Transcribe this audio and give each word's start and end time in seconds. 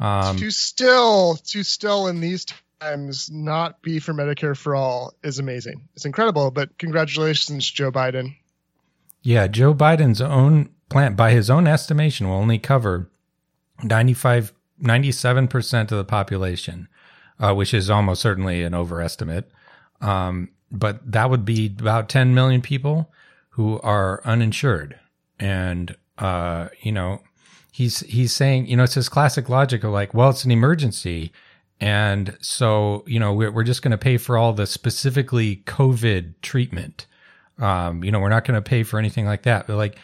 Um, 0.00 0.38
to 0.38 0.50
still 0.50 1.36
to 1.36 1.62
still 1.62 2.06
in 2.06 2.20
these 2.20 2.46
times 2.80 3.30
not 3.30 3.80
be 3.82 3.98
for 3.98 4.14
Medicare 4.14 4.56
for 4.56 4.74
all 4.74 5.12
is 5.22 5.38
amazing. 5.38 5.88
It's 5.94 6.06
incredible, 6.06 6.50
but 6.50 6.76
congratulations, 6.78 7.70
Joe 7.70 7.92
Biden. 7.92 8.34
Yeah, 9.22 9.46
Joe 9.46 9.74
Biden's 9.74 10.22
own 10.22 10.70
plan, 10.88 11.14
by 11.14 11.32
his 11.32 11.50
own 11.50 11.66
estimation, 11.66 12.28
will 12.28 12.36
only 12.36 12.58
cover 12.58 13.10
95, 13.82 14.54
97% 14.82 15.80
of 15.82 15.88
the 15.98 16.04
population, 16.04 16.88
uh, 17.38 17.54
which 17.54 17.74
is 17.74 17.90
almost 17.90 18.22
certainly 18.22 18.62
an 18.62 18.74
overestimate. 18.74 19.50
Um, 20.00 20.48
but 20.72 21.12
that 21.12 21.28
would 21.28 21.44
be 21.44 21.66
about 21.66 22.08
10 22.08 22.34
million 22.34 22.62
people 22.62 23.12
who 23.50 23.78
are 23.80 24.22
uninsured. 24.24 24.98
And, 25.38 25.94
uh, 26.16 26.68
you 26.80 26.92
know, 26.92 27.20
he's, 27.80 28.00
he's 28.00 28.30
saying, 28.34 28.66
you 28.66 28.76
know, 28.76 28.82
it's 28.82 28.92
his 28.92 29.08
classic 29.08 29.48
logic 29.48 29.82
of 29.84 29.90
like, 29.90 30.12
well, 30.12 30.28
it's 30.28 30.44
an 30.44 30.50
emergency. 30.50 31.32
And 31.80 32.36
so, 32.42 33.02
you 33.06 33.18
know, 33.18 33.32
we're, 33.32 33.50
we're 33.50 33.64
just 33.64 33.80
going 33.80 33.92
to 33.92 33.98
pay 33.98 34.18
for 34.18 34.36
all 34.36 34.52
the 34.52 34.66
specifically 34.66 35.62
COVID 35.64 36.34
treatment. 36.42 37.06
Um, 37.58 38.04
you 38.04 38.12
know, 38.12 38.20
we're 38.20 38.28
not 38.28 38.44
going 38.44 38.62
to 38.62 38.68
pay 38.68 38.82
for 38.82 38.98
anything 38.98 39.24
like 39.24 39.44
that. 39.44 39.66
But 39.66 39.76
like, 39.76 39.96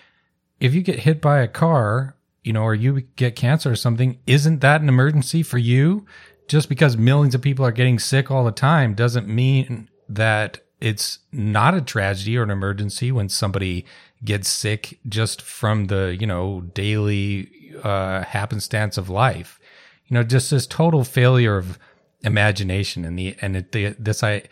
if 0.58 0.74
you 0.74 0.80
get 0.80 1.00
hit 1.00 1.20
by 1.20 1.40
a 1.40 1.48
car, 1.48 2.16
you 2.44 2.54
know, 2.54 2.62
or 2.62 2.74
you 2.74 3.02
get 3.16 3.36
cancer 3.36 3.70
or 3.70 3.76
something, 3.76 4.20
isn't 4.26 4.62
that 4.62 4.80
an 4.80 4.88
emergency 4.88 5.42
for 5.42 5.58
you? 5.58 6.06
Just 6.48 6.70
because 6.70 6.96
millions 6.96 7.34
of 7.34 7.42
people 7.42 7.66
are 7.66 7.72
getting 7.72 7.98
sick 7.98 8.30
all 8.30 8.44
the 8.44 8.52
time 8.52 8.94
doesn't 8.94 9.28
mean 9.28 9.90
that 10.08 10.60
it's 10.80 11.18
not 11.30 11.74
a 11.74 11.82
tragedy 11.82 12.38
or 12.38 12.42
an 12.42 12.50
emergency 12.50 13.12
when 13.12 13.28
somebody 13.28 13.84
gets 14.24 14.48
sick 14.48 14.98
just 15.08 15.42
from 15.42 15.86
the, 15.86 16.16
you 16.18 16.26
know, 16.26 16.62
daily 16.72 17.50
uh, 17.82 18.24
happenstance 18.24 18.96
of 18.96 19.08
life. 19.08 19.60
You 20.06 20.14
know, 20.14 20.22
just 20.22 20.50
this 20.50 20.66
total 20.66 21.04
failure 21.04 21.56
of 21.56 21.78
imagination 22.22 23.04
and 23.04 23.18
the 23.18 23.36
and 23.40 23.56
it, 23.56 23.72
the, 23.72 23.96
this 23.98 24.22
I, 24.22 24.42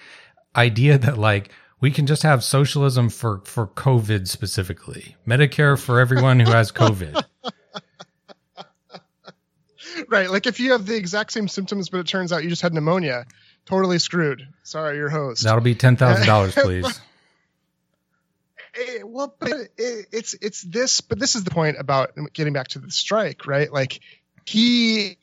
idea 0.57 0.99
that 0.99 1.19
like 1.19 1.51
we 1.81 1.91
can 1.91 2.07
just 2.07 2.23
have 2.23 2.43
socialism 2.43 3.09
for 3.09 3.43
for 3.45 3.67
COVID 3.67 4.27
specifically, 4.27 5.17
Medicare 5.27 5.79
for 5.79 6.01
everyone 6.01 6.41
who 6.41 6.51
has 6.51 6.73
COVID. 6.73 7.23
right, 10.09 10.31
like 10.31 10.47
if 10.47 10.61
you 10.61 10.73
have 10.73 10.87
the 10.87 10.97
exact 10.97 11.33
same 11.33 11.49
symptoms, 11.49 11.89
but 11.89 12.01
it 12.01 12.07
turns 12.07 12.33
out 12.33 12.43
you 12.43 12.49
just 12.49 12.63
had 12.63 12.73
pneumonia, 12.73 13.27
totally 13.67 13.99
screwed. 13.99 14.47
Sorry, 14.63 14.97
your 14.97 15.11
host. 15.11 15.45
That'll 15.45 15.61
be 15.61 15.75
ten 15.75 15.97
thousand 15.97 16.27
dollars, 16.27 16.55
please. 16.55 17.01
Eh, 18.77 19.03
well, 19.05 19.35
but 19.39 19.51
it, 19.51 20.07
it's 20.13 20.35
it's 20.35 20.63
this, 20.63 21.01
but 21.01 21.19
this 21.19 21.37
is 21.37 21.45
the 21.45 21.51
point 21.51 21.77
about 21.79 22.13
getting 22.33 22.53
back 22.53 22.69
to 22.69 22.79
the 22.79 22.91
strike, 22.91 23.47
right? 23.47 23.73
Like 23.73 24.01
he 24.45 25.17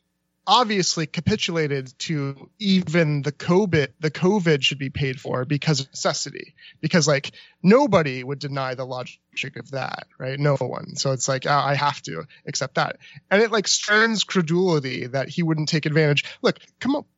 obviously 0.47 1.05
capitulated 1.05 1.93
to 1.99 2.49
even 2.59 3.21
the 3.21 3.31
COVID, 3.31 3.89
the 3.99 4.11
COVID 4.11 4.63
should 4.63 4.79
be 4.79 4.89
paid 4.89 5.19
for 5.19 5.45
because 5.45 5.81
of 5.81 5.87
necessity. 5.89 6.55
Because 6.81 7.07
like 7.07 7.31
nobody 7.61 8.23
would 8.23 8.39
deny 8.39 8.75
the 8.75 8.85
logic 8.85 9.19
of 9.55 9.71
that, 9.71 10.07
right? 10.17 10.39
No 10.39 10.55
one. 10.55 10.95
So 10.95 11.11
it's 11.11 11.27
like, 11.27 11.45
oh, 11.45 11.51
I 11.51 11.75
have 11.75 12.01
to 12.03 12.25
accept 12.45 12.75
that. 12.75 12.97
And 13.29 13.41
it 13.41 13.51
like 13.51 13.67
strains 13.67 14.23
credulity 14.23 15.07
that 15.07 15.29
he 15.29 15.41
wouldn't 15.41 15.69
take 15.69 15.85
advantage. 15.85 16.25
Look, 16.41 16.59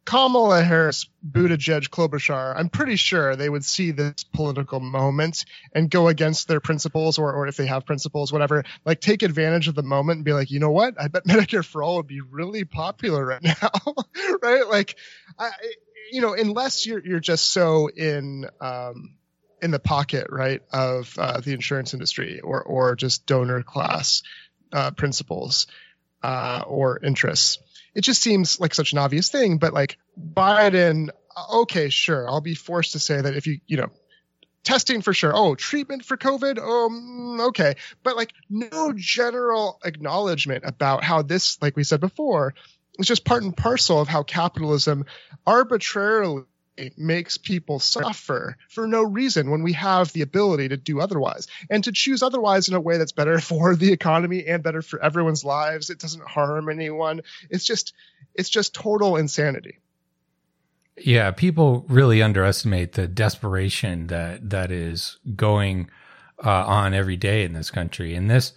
Kamala 0.06 0.64
Harris, 0.64 1.10
Buttigieg, 1.28 1.90
Klobuchar, 1.90 2.54
I'm 2.56 2.70
pretty 2.70 2.96
sure 2.96 3.36
they 3.36 3.50
would 3.50 3.66
see 3.66 3.92
this 3.92 4.24
political 4.24 4.80
moment 4.80 5.46
and 5.74 5.90
go 5.90 6.08
against 6.08 6.48
their 6.48 6.60
principles 6.60 7.18
or, 7.18 7.34
or 7.34 7.48
if 7.48 7.58
they 7.58 7.66
have 7.66 7.86
principles, 7.86 8.32
whatever, 8.32 8.64
like 8.86 9.02
take 9.02 9.24
advantage 9.24 9.68
of 9.68 9.76
the 9.76 9.84
moment 9.84 10.18
and 10.18 10.26
be 10.26 10.34
like, 10.34 10.52
you 10.52 10.60
know 10.60 10.72
what? 10.72 10.96
I 11.00 11.08
bet 11.08 11.24
Medicare 11.28 11.66
for 11.66 11.82
all 11.82 11.98
would 11.98 12.08
be 12.08 12.22
really 12.22 12.64
popular 12.64 13.26
right 13.26 13.44
now, 13.62 13.96
right? 14.42 14.68
Like, 14.68 14.96
I, 15.40 15.50
you 16.12 16.22
know, 16.22 16.34
unless 16.34 16.86
you're, 16.86 17.04
you're 17.04 17.20
just 17.20 17.52
so 17.52 17.90
in, 17.90 18.48
um, 18.62 19.16
in 19.64 19.72
the 19.72 19.80
pocket, 19.80 20.28
right, 20.30 20.62
of 20.72 21.14
uh, 21.18 21.40
the 21.40 21.54
insurance 21.54 21.94
industry 21.94 22.42
or 22.42 22.62
or 22.62 22.96
just 22.96 23.26
donor 23.26 23.64
class 23.64 24.24
uh, 24.72 24.92
principles 24.92 25.68
uh, 26.22 26.64
or 26.68 27.00
interests. 27.04 27.60
It 27.96 28.02
just 28.02 28.22
seems 28.22 28.60
like 28.60 28.74
such 28.74 28.92
an 28.92 28.98
obvious 29.00 29.30
thing, 29.30 29.58
but 29.58 29.74
like 29.74 29.98
Biden, 30.20 31.10
okay, 31.54 31.90
sure, 31.90 32.28
I'll 32.28 32.42
be 32.42 32.56
forced 32.56 32.94
to 32.94 33.00
say 33.00 33.22
that 33.22 33.36
if 33.36 33.48
you 33.48 33.60
you 33.66 33.78
know 33.78 33.90
testing 34.64 35.02
for 35.02 35.14
sure. 35.14 35.36
Oh, 35.36 35.56
treatment 35.56 36.06
for 36.06 36.18
COVID. 36.18 36.58
Um, 36.58 37.42
okay. 37.50 37.76
But 38.02 38.16
like 38.16 38.34
no 38.50 38.94
general 38.96 39.80
acknowledgement 39.84 40.64
about 40.66 41.04
how 41.04 41.22
this, 41.22 41.62
like 41.62 41.76
we 41.76 41.84
said 41.84 42.00
before, 42.00 42.54
is 42.98 43.08
just 43.08 43.26
part 43.26 43.44
and 43.44 43.56
parcel 43.56 44.00
of 44.00 44.08
how 44.08 44.24
capitalism 44.24 45.06
arbitrarily 45.46 46.44
makes 46.98 47.38
people 47.38 47.80
suffer 47.80 48.58
for 48.70 48.88
no 48.88 49.04
reason 49.04 49.52
when 49.52 49.64
we 49.64 49.74
have 49.74 50.12
the 50.14 50.22
ability 50.22 50.70
to 50.70 50.78
do 50.78 51.00
otherwise. 51.00 51.48
And 51.70 51.84
to 51.84 51.92
choose 51.92 52.24
otherwise 52.24 52.68
in 52.68 52.74
a 52.74 52.82
way 52.82 52.98
that's 52.98 53.12
better 53.12 53.40
for 53.52 53.76
the 53.76 53.92
economy 53.92 54.46
and 54.46 54.64
better 54.64 54.82
for 54.82 55.02
everyone's 55.02 55.44
lives 55.44 55.90
it 55.90 56.00
doesn't 56.00 56.28
harm 56.28 56.70
anyone. 56.70 57.22
It's 57.50 57.66
just 57.66 57.94
it's 58.36 58.50
just 58.50 58.74
total 58.74 59.18
insanity. 59.18 59.80
Yeah 60.98 61.32
people 61.32 61.86
really 61.88 62.22
underestimate 62.22 62.94
the 62.94 63.08
desperation 63.08 64.08
that 64.08 64.50
that 64.50 64.72
is 64.72 65.18
going 65.36 65.90
uh, 66.44 66.66
on 66.66 66.94
every 66.94 67.18
day 67.18 67.44
in 67.44 67.54
this 67.54 67.72
country. 67.72 68.16
And 68.16 68.30
this 68.30 68.54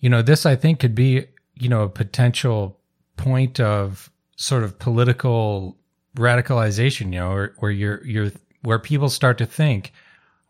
you 0.00 0.08
know 0.08 0.22
this 0.22 0.46
i 0.46 0.56
think 0.56 0.78
could 0.80 0.94
be 0.94 1.26
you 1.54 1.68
know 1.68 1.82
a 1.82 1.88
potential 1.88 2.78
point 3.16 3.60
of 3.60 4.10
sort 4.36 4.62
of 4.62 4.78
political 4.78 5.76
radicalization, 6.18 7.12
you 7.12 7.20
know, 7.20 7.30
where, 7.30 7.54
where 7.58 7.70
you're 7.70 8.04
you're 8.04 8.32
where 8.62 8.78
people 8.78 9.08
start 9.08 9.38
to 9.38 9.46
think, 9.46 9.92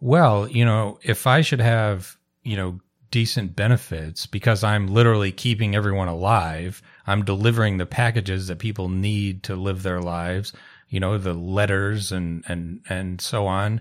well, 0.00 0.48
you 0.48 0.64
know, 0.64 0.98
if 1.02 1.26
I 1.26 1.42
should 1.42 1.60
have, 1.60 2.16
you 2.42 2.56
know, 2.56 2.80
decent 3.10 3.56
benefits 3.56 4.26
because 4.26 4.64
I'm 4.64 4.88
literally 4.88 5.32
keeping 5.32 5.74
everyone 5.74 6.08
alive, 6.08 6.82
I'm 7.06 7.24
delivering 7.24 7.78
the 7.78 7.86
packages 7.86 8.48
that 8.48 8.58
people 8.58 8.88
need 8.88 9.44
to 9.44 9.56
live 9.56 9.82
their 9.82 10.00
lives, 10.00 10.52
you 10.88 11.00
know, 11.00 11.18
the 11.18 11.34
letters 11.34 12.12
and 12.12 12.44
and 12.48 12.80
and 12.88 13.20
so 13.20 13.46
on. 13.46 13.80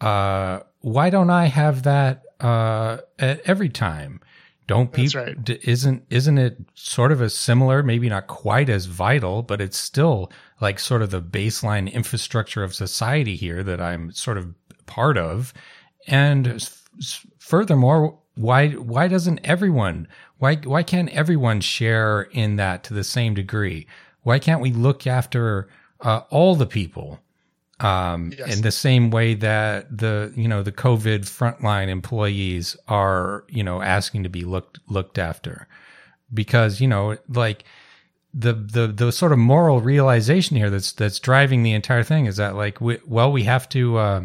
Uh, 0.00 0.60
why 0.80 1.10
don't 1.10 1.30
I 1.30 1.46
have 1.46 1.84
that 1.84 2.22
uh, 2.40 2.98
at 3.18 3.40
every 3.40 3.68
time? 3.68 4.20
Don't 4.66 4.92
people? 4.92 5.22
Right. 5.22 5.48
Isn't 5.62 6.04
isn't 6.10 6.38
it 6.38 6.58
sort 6.74 7.12
of 7.12 7.20
a 7.20 7.30
similar, 7.30 7.82
maybe 7.82 8.08
not 8.08 8.26
quite 8.26 8.68
as 8.68 8.86
vital, 8.86 9.42
but 9.42 9.60
it's 9.60 9.78
still 9.78 10.32
like 10.60 10.80
sort 10.80 11.02
of 11.02 11.10
the 11.10 11.22
baseline 11.22 11.92
infrastructure 11.92 12.64
of 12.64 12.74
society 12.74 13.36
here 13.36 13.62
that 13.62 13.80
I'm 13.80 14.10
sort 14.10 14.38
of 14.38 14.54
part 14.86 15.18
of. 15.18 15.54
And 16.08 16.68
furthermore, 17.38 18.18
why 18.34 18.70
why 18.70 19.06
doesn't 19.08 19.40
everyone 19.44 20.08
why 20.38 20.56
why 20.56 20.82
can't 20.82 21.10
everyone 21.10 21.60
share 21.60 22.22
in 22.32 22.56
that 22.56 22.82
to 22.84 22.94
the 22.94 23.04
same 23.04 23.34
degree? 23.34 23.86
Why 24.22 24.38
can't 24.38 24.60
we 24.60 24.72
look 24.72 25.06
after 25.06 25.68
uh, 26.00 26.22
all 26.30 26.56
the 26.56 26.66
people 26.66 27.20
um, 27.80 28.32
yes. 28.36 28.56
in 28.56 28.62
the 28.62 28.70
same 28.70 29.10
way 29.10 29.34
that 29.34 29.96
the 29.96 30.32
you 30.34 30.48
know 30.48 30.62
the 30.62 30.72
COVID 30.72 31.20
frontline 31.20 31.88
employees 31.88 32.76
are 32.88 33.44
you 33.48 33.62
know 33.62 33.82
asking 33.82 34.22
to 34.22 34.28
be 34.28 34.44
looked 34.44 34.78
looked 34.88 35.18
after 35.18 35.68
because 36.32 36.80
you 36.80 36.88
know 36.88 37.16
like 37.28 37.64
the 38.32 38.52
the 38.52 38.86
the 38.86 39.12
sort 39.12 39.32
of 39.32 39.38
moral 39.38 39.80
realization 39.80 40.56
here 40.56 40.70
that's 40.70 40.92
that's 40.92 41.18
driving 41.18 41.62
the 41.62 41.72
entire 41.72 42.02
thing 42.02 42.26
is 42.26 42.36
that 42.36 42.54
like 42.54 42.80
we, 42.80 42.98
well 43.06 43.30
we 43.30 43.44
have 43.44 43.68
to 43.68 43.96
uh, 43.98 44.22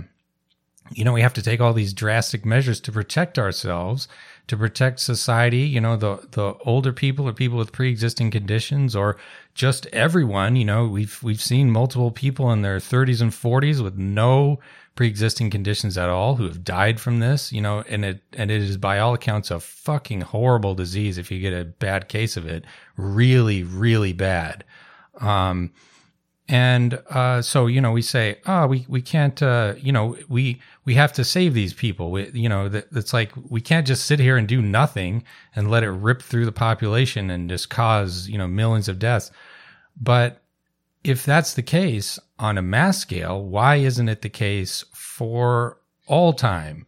you 0.91 1.03
know 1.03 1.13
we 1.13 1.22
have 1.22 1.34
to 1.34 1.41
take 1.41 1.59
all 1.59 1.73
these 1.73 1.94
drastic 1.94 2.45
measures 2.45 2.79
to 2.81 2.91
protect 2.91 3.38
ourselves 3.38 4.07
to 4.51 4.57
protect 4.57 5.00
society 5.00 5.59
you 5.59 5.79
know 5.79 5.95
the 5.95 6.28
the 6.31 6.53
older 6.66 6.91
people 6.91 7.25
or 7.25 7.31
people 7.31 7.57
with 7.57 7.72
pre-existing 7.72 8.29
conditions 8.29 8.97
or 8.97 9.16
just 9.53 9.88
everyone 9.94 10.58
you 10.58 10.66
know 10.66 10.85
we've 10.90 11.23
we've 11.23 11.41
seen 11.41 11.72
multiple 11.72 12.11
people 12.11 12.52
in 12.52 12.61
their 12.61 12.78
30s 12.78 13.22
and 13.22 13.31
40s 13.31 13.81
with 13.81 13.96
no 13.96 14.59
pre-existing 14.96 15.49
conditions 15.49 15.97
at 15.97 16.09
all 16.09 16.35
who 16.35 16.43
have 16.43 16.66
died 16.66 16.99
from 16.99 17.20
this 17.20 17.53
you 17.53 17.61
know 17.61 17.81
and 17.87 18.03
it 18.03 18.22
and 18.34 18.52
it 18.52 18.61
is 18.61 18.76
by 18.76 18.99
all 18.99 19.14
accounts 19.14 19.52
a 19.52 19.59
fucking 19.61 20.20
horrible 20.20 20.76
disease 20.76 21.17
if 21.17 21.31
you 21.31 21.40
get 21.40 21.53
a 21.53 21.64
bad 21.64 22.09
case 22.09 22.35
of 22.35 22.46
it. 22.46 22.66
Really 22.97 23.64
really 23.64 24.11
bad. 24.11 24.66
Um 25.22 25.72
and 26.52 27.02
uh, 27.09 27.42
so 27.42 27.66
you 27.66 27.82
know 27.82 27.92
we 27.92 28.02
say 28.02 28.38
oh 28.46 28.68
we 28.68 28.86
we 28.88 29.02
can't 29.02 29.42
uh, 29.42 29.74
you 29.78 29.92
know 29.92 30.16
we 30.30 30.62
we 30.86 30.94
have 30.94 31.14
to 31.14 31.24
save 31.24 31.53
these 31.53 31.74
people 31.74 32.12
we, 32.12 32.30
you 32.32 32.50
know 32.50 32.70
that 32.70 32.88
it's 32.92 33.14
like 33.14 33.32
we 33.50 33.62
can't 33.62 33.88
just 33.88 34.06
sit 34.06 34.20
here 34.20 34.38
and 34.38 34.48
do 34.48 34.62
nothing 34.62 35.24
and 35.56 35.72
let 35.72 35.84
it 35.84 35.90
rip 35.90 36.22
through 36.22 36.46
the 36.46 36.52
population 36.52 37.32
and 37.32 37.50
just 37.50 37.70
cause 37.70 38.28
you 38.28 38.38
know 38.38 38.48
millions 38.48 38.88
of 38.88 39.00
deaths 39.00 39.32
but 40.00 40.42
if 41.03 41.26
that's 41.26 41.53
the 41.53 41.64
case 41.64 42.20
on 42.38 42.58
a 42.58 42.62
mass 42.62 43.00
scale, 43.00 43.44
why 43.44 43.78
isn't 43.78 44.09
it 44.09 44.22
the 44.22 44.30
case 44.30 44.86
for 44.94 45.78
all 46.08 46.34
time? 46.34 46.86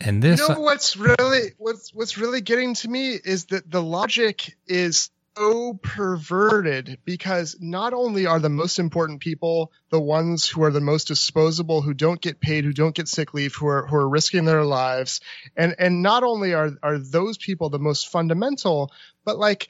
And 0.00 0.22
this, 0.22 0.40
you 0.40 0.54
know, 0.54 0.60
what's 0.60 0.96
really 0.96 1.52
what's 1.58 1.94
what's 1.94 2.18
really 2.18 2.42
getting 2.42 2.74
to 2.74 2.88
me 2.88 3.12
is 3.12 3.46
that 3.46 3.70
the 3.70 3.82
logic 3.82 4.56
is 4.66 5.10
so 5.36 5.74
perverted 5.82 6.98
because 7.04 7.56
not 7.60 7.92
only 7.92 8.26
are 8.26 8.38
the 8.38 8.48
most 8.48 8.78
important 8.78 9.20
people 9.20 9.70
the 9.90 10.00
ones 10.00 10.48
who 10.48 10.62
are 10.62 10.70
the 10.70 10.80
most 10.80 11.08
disposable, 11.08 11.82
who 11.82 11.94
don't 11.94 12.20
get 12.20 12.40
paid, 12.40 12.64
who 12.64 12.72
don't 12.72 12.94
get 12.94 13.08
sick 13.08 13.34
leave, 13.34 13.54
who 13.54 13.66
are 13.66 13.86
who 13.86 13.96
are 13.96 14.08
risking 14.08 14.44
their 14.44 14.64
lives, 14.64 15.20
and 15.56 15.74
and 15.78 16.02
not 16.02 16.22
only 16.22 16.54
are 16.54 16.70
are 16.82 16.98
those 16.98 17.36
people 17.36 17.68
the 17.68 17.78
most 17.78 18.08
fundamental, 18.10 18.90
but 19.24 19.38
like 19.38 19.68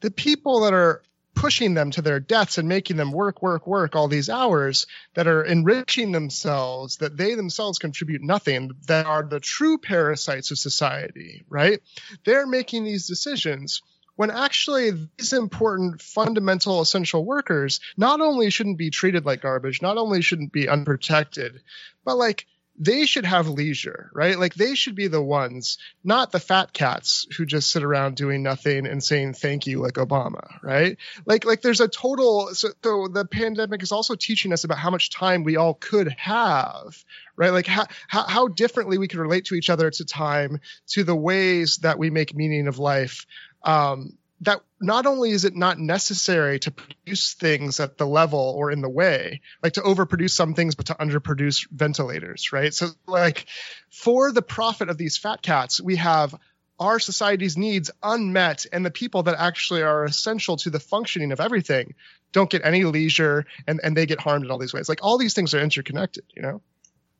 the 0.00 0.10
people 0.10 0.60
that 0.60 0.72
are 0.72 1.02
pushing 1.34 1.74
them 1.74 1.90
to 1.90 2.02
their 2.02 2.20
deaths 2.20 2.58
and 2.58 2.68
making 2.68 2.96
them 2.96 3.10
work, 3.10 3.40
work, 3.40 3.66
work 3.66 3.96
all 3.96 4.06
these 4.06 4.28
hours 4.28 4.86
that 5.14 5.26
are 5.26 5.42
enriching 5.42 6.12
themselves, 6.12 6.98
that 6.98 7.16
they 7.16 7.34
themselves 7.34 7.78
contribute 7.78 8.22
nothing, 8.22 8.70
that 8.86 9.06
are 9.06 9.22
the 9.22 9.40
true 9.40 9.78
parasites 9.78 10.50
of 10.50 10.58
society, 10.58 11.42
right? 11.48 11.80
They're 12.24 12.46
making 12.46 12.84
these 12.84 13.06
decisions 13.06 13.80
when 14.16 14.30
actually 14.30 14.90
these 15.16 15.32
important 15.32 16.00
fundamental 16.00 16.80
essential 16.80 17.24
workers 17.24 17.80
not 17.96 18.20
only 18.20 18.50
shouldn't 18.50 18.78
be 18.78 18.90
treated 18.90 19.24
like 19.24 19.42
garbage, 19.42 19.82
not 19.82 19.96
only 19.96 20.22
shouldn't 20.22 20.52
be 20.52 20.68
unprotected, 20.68 21.62
but 22.04 22.16
like 22.16 22.46
they 22.78 23.04
should 23.04 23.26
have 23.26 23.48
leisure, 23.48 24.10
right? 24.14 24.38
Like 24.38 24.54
they 24.54 24.74
should 24.74 24.94
be 24.94 25.06
the 25.06 25.22
ones, 25.22 25.76
not 26.02 26.32
the 26.32 26.40
fat 26.40 26.72
cats 26.72 27.26
who 27.36 27.44
just 27.44 27.70
sit 27.70 27.82
around 27.82 28.16
doing 28.16 28.42
nothing 28.42 28.86
and 28.86 29.04
saying 29.04 29.34
thank 29.34 29.66
you 29.66 29.78
like 29.78 29.94
Obama, 29.94 30.58
right? 30.62 30.96
Like 31.26 31.44
like 31.44 31.60
there's 31.60 31.80
a 31.80 31.88
total 31.88 32.48
so, 32.54 32.70
so 32.82 33.08
the 33.08 33.26
pandemic 33.26 33.82
is 33.82 33.92
also 33.92 34.14
teaching 34.14 34.52
us 34.52 34.64
about 34.64 34.78
how 34.78 34.90
much 34.90 35.10
time 35.10 35.44
we 35.44 35.56
all 35.56 35.74
could 35.74 36.14
have, 36.18 37.04
right? 37.36 37.52
Like 37.52 37.66
how, 37.66 37.86
how 38.08 38.22
how 38.24 38.48
differently 38.48 38.96
we 38.96 39.08
can 39.08 39.20
relate 39.20 39.46
to 39.46 39.54
each 39.54 39.68
other 39.68 39.90
to 39.90 40.04
time, 40.04 40.60
to 40.88 41.04
the 41.04 41.16
ways 41.16 41.78
that 41.78 41.98
we 41.98 42.08
make 42.10 42.34
meaning 42.34 42.68
of 42.68 42.78
life. 42.78 43.26
Um, 43.64 44.18
that 44.42 44.60
not 44.80 45.06
only 45.06 45.30
is 45.30 45.44
it 45.44 45.54
not 45.54 45.78
necessary 45.78 46.58
to 46.58 46.72
produce 46.72 47.34
things 47.34 47.78
at 47.78 47.96
the 47.96 48.06
level 48.06 48.40
or 48.56 48.72
in 48.72 48.80
the 48.80 48.88
way, 48.88 49.40
like 49.62 49.74
to 49.74 49.80
overproduce 49.82 50.30
some 50.30 50.54
things, 50.54 50.74
but 50.74 50.86
to 50.86 50.94
underproduce 50.94 51.68
ventilators, 51.70 52.52
right? 52.52 52.74
So, 52.74 52.88
like, 53.06 53.46
for 53.90 54.32
the 54.32 54.42
profit 54.42 54.90
of 54.90 54.98
these 54.98 55.16
fat 55.16 55.42
cats, 55.42 55.80
we 55.80 55.96
have 55.96 56.34
our 56.80 56.98
society's 56.98 57.56
needs 57.56 57.92
unmet, 58.02 58.66
and 58.72 58.84
the 58.84 58.90
people 58.90 59.22
that 59.24 59.36
actually 59.38 59.82
are 59.82 60.04
essential 60.04 60.56
to 60.56 60.70
the 60.70 60.80
functioning 60.80 61.30
of 61.30 61.40
everything 61.40 61.94
don't 62.32 62.50
get 62.50 62.64
any 62.64 62.82
leisure 62.82 63.46
and, 63.68 63.80
and 63.84 63.96
they 63.96 64.06
get 64.06 64.20
harmed 64.20 64.44
in 64.44 64.50
all 64.50 64.58
these 64.58 64.74
ways. 64.74 64.88
Like, 64.88 65.04
all 65.04 65.18
these 65.18 65.34
things 65.34 65.54
are 65.54 65.60
interconnected, 65.60 66.24
you 66.34 66.42
know? 66.42 66.60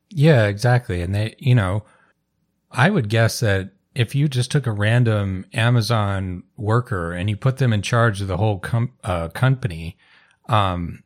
Yeah, 0.09 0.47
exactly. 0.47 1.03
And 1.03 1.15
they, 1.15 1.37
you 1.39 1.55
know, 1.55 1.85
I 2.73 2.91
would 2.91 3.09
guess 3.09 3.41
that 3.41 3.73
if 3.95 4.15
you 4.15 4.29
just 4.29 4.51
took 4.51 4.67
a 4.67 4.73
random 4.73 5.47
Amazon 5.53 6.45
worker 6.57 7.13
and 7.13 7.29
you 7.29 7.37
put 7.37 7.59
them 7.59 7.73
in 7.73 7.83
charge 7.83 8.21
of 8.21 8.29
the 8.29 8.37
whole 8.37 8.59
com- 8.59 8.93
uh, 9.05 9.29
company, 9.29 9.97
um, 10.49 11.03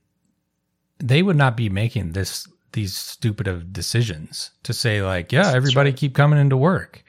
they 0.99 1.23
would 1.23 1.37
not 1.37 1.57
be 1.57 1.69
making 1.69 2.13
this 2.13 2.47
these 2.73 2.95
stupid 2.95 3.49
of 3.49 3.73
decisions 3.73 4.51
to 4.63 4.73
say 4.73 5.03
like, 5.03 5.33
yeah, 5.33 5.53
everybody 5.55 5.93
keep 5.93 6.15
coming 6.15 6.39
into 6.39 6.57
work. 6.57 7.03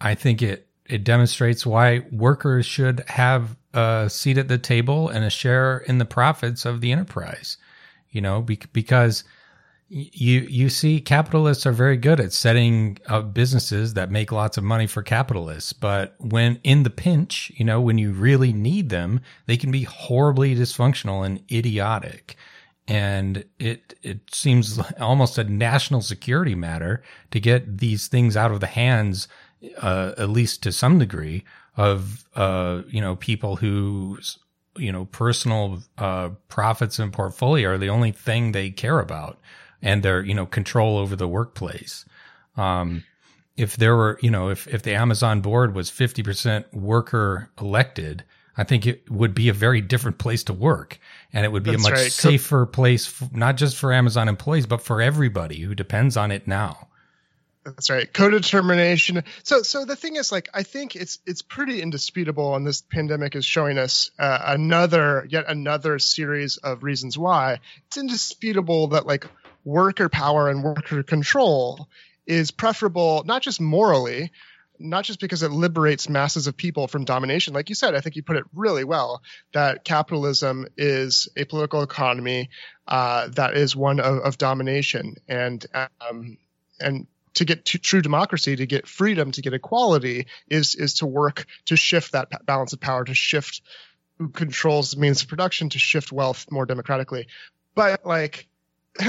I 0.00 0.14
think 0.14 0.42
it 0.42 0.68
it 0.86 1.04
demonstrates 1.04 1.64
why 1.64 2.02
workers 2.10 2.66
should 2.66 3.02
have 3.08 3.56
a 3.72 4.08
seat 4.10 4.36
at 4.38 4.48
the 4.48 4.58
table 4.58 5.08
and 5.08 5.24
a 5.24 5.30
share 5.30 5.78
in 5.78 5.98
the 5.98 6.04
profits 6.04 6.64
of 6.64 6.80
the 6.80 6.92
enterprise. 6.92 7.56
You 8.10 8.20
know, 8.20 8.42
be- 8.42 8.60
because 8.72 9.24
you 9.92 10.40
you 10.48 10.70
see 10.70 11.00
capitalists 11.00 11.66
are 11.66 11.72
very 11.72 11.98
good 11.98 12.18
at 12.18 12.32
setting 12.32 12.98
up 13.08 13.34
businesses 13.34 13.92
that 13.92 14.10
make 14.10 14.32
lots 14.32 14.56
of 14.56 14.64
money 14.64 14.86
for 14.86 15.02
capitalists. 15.02 15.74
But 15.74 16.14
when 16.18 16.58
in 16.64 16.82
the 16.82 16.90
pinch 16.90 17.52
you 17.56 17.64
know 17.64 17.78
when 17.80 17.98
you 17.98 18.12
really 18.12 18.54
need 18.54 18.88
them 18.88 19.20
they 19.46 19.58
can 19.58 19.70
be 19.70 19.82
horribly 19.82 20.56
dysfunctional 20.56 21.26
and 21.26 21.42
idiotic. 21.52 22.36
And 22.88 23.44
it 23.58 23.94
it 24.02 24.20
seems 24.34 24.80
almost 25.00 25.36
a 25.36 25.44
national 25.44 26.00
security 26.00 26.54
matter 26.54 27.02
to 27.30 27.38
get 27.38 27.78
these 27.78 28.08
things 28.08 28.34
out 28.34 28.50
of 28.50 28.60
the 28.60 28.66
hands 28.68 29.28
uh, 29.76 30.12
at 30.16 30.30
least 30.30 30.62
to 30.62 30.72
some 30.72 30.98
degree 30.98 31.44
of 31.76 32.24
uh, 32.34 32.80
you 32.88 33.00
know 33.02 33.16
people 33.16 33.56
whose 33.56 34.38
you 34.78 34.90
know 34.90 35.04
personal 35.04 35.82
uh, 35.98 36.30
profits 36.48 36.98
and 36.98 37.12
portfolio 37.12 37.72
are 37.72 37.78
the 37.78 37.90
only 37.90 38.10
thing 38.10 38.52
they 38.52 38.70
care 38.70 38.98
about 38.98 39.38
and 39.82 40.02
their 40.02 40.22
you 40.22 40.34
know 40.34 40.46
control 40.46 40.98
over 40.98 41.16
the 41.16 41.28
workplace. 41.28 42.04
Um, 42.56 43.04
if 43.56 43.76
there 43.76 43.96
were 43.96 44.18
you 44.22 44.30
know 44.30 44.48
if 44.48 44.66
if 44.68 44.82
the 44.82 44.94
Amazon 44.94 45.40
board 45.40 45.74
was 45.74 45.90
fifty 45.90 46.22
percent 46.22 46.72
worker 46.72 47.50
elected, 47.60 48.24
I 48.56 48.64
think 48.64 48.86
it 48.86 49.10
would 49.10 49.34
be 49.34 49.48
a 49.48 49.52
very 49.52 49.80
different 49.80 50.18
place 50.18 50.44
to 50.44 50.52
work, 50.52 50.98
and 51.32 51.44
it 51.44 51.52
would 51.52 51.62
be 51.62 51.72
That's 51.72 51.86
a 51.86 51.90
much 51.90 51.98
right. 51.98 52.12
safer 52.12 52.66
place, 52.66 53.22
not 53.32 53.56
just 53.56 53.76
for 53.76 53.92
Amazon 53.92 54.28
employees, 54.28 54.66
but 54.66 54.82
for 54.82 55.00
everybody 55.02 55.60
who 55.60 55.74
depends 55.74 56.16
on 56.16 56.30
it 56.30 56.46
now. 56.46 56.88
That's 57.64 57.90
right. 57.90 58.12
Co-determination. 58.12 59.22
So, 59.44 59.62
so 59.62 59.84
the 59.84 59.94
thing 59.94 60.16
is, 60.16 60.32
like, 60.32 60.48
I 60.52 60.64
think 60.64 60.96
it's 60.96 61.20
it's 61.26 61.42
pretty 61.42 61.80
indisputable, 61.80 62.56
and 62.56 62.66
this 62.66 62.82
pandemic 62.82 63.36
is 63.36 63.44
showing 63.44 63.78
us 63.78 64.10
uh, 64.18 64.38
another, 64.46 65.26
yet 65.30 65.44
another 65.46 66.00
series 66.00 66.56
of 66.56 66.82
reasons 66.82 67.16
why 67.16 67.60
it's 67.86 67.96
indisputable 67.96 68.88
that 68.88 69.06
like 69.06 69.26
worker 69.64 70.08
power 70.08 70.48
and 70.48 70.62
worker 70.62 71.02
control 71.02 71.88
is 72.26 72.50
preferable 72.50 73.22
not 73.26 73.42
just 73.42 73.60
morally 73.60 74.30
not 74.78 75.04
just 75.04 75.20
because 75.20 75.44
it 75.44 75.52
liberates 75.52 76.08
masses 76.08 76.48
of 76.48 76.56
people 76.56 76.88
from 76.88 77.04
domination 77.04 77.54
like 77.54 77.68
you 77.68 77.74
said 77.74 77.94
i 77.94 78.00
think 78.00 78.16
you 78.16 78.22
put 78.22 78.36
it 78.36 78.44
really 78.54 78.84
well 78.84 79.22
that 79.52 79.84
capitalism 79.84 80.66
is 80.76 81.28
a 81.36 81.44
political 81.44 81.82
economy 81.82 82.48
uh, 82.88 83.28
that 83.28 83.56
is 83.56 83.76
one 83.76 84.00
of, 84.00 84.18
of 84.18 84.38
domination 84.38 85.14
and 85.28 85.64
um, 85.74 86.36
and 86.80 87.06
to 87.34 87.44
get 87.44 87.64
to 87.66 87.78
true 87.78 88.02
democracy, 88.02 88.56
to 88.56 88.66
get 88.66 88.86
freedom, 88.86 89.32
to 89.32 89.42
get 89.42 89.54
equality, 89.54 90.26
is 90.48 90.74
is 90.74 90.94
to 90.94 91.06
work 91.06 91.46
to 91.66 91.76
shift 91.76 92.12
that 92.12 92.44
balance 92.44 92.72
of 92.72 92.80
power, 92.80 93.04
to 93.04 93.14
shift 93.14 93.62
who 94.18 94.28
controls 94.28 94.92
the 94.92 95.00
means 95.00 95.22
of 95.22 95.28
production, 95.28 95.70
to 95.70 95.78
shift 95.78 96.12
wealth 96.12 96.46
more 96.50 96.66
democratically. 96.66 97.28
But 97.74 98.04
like 98.04 98.46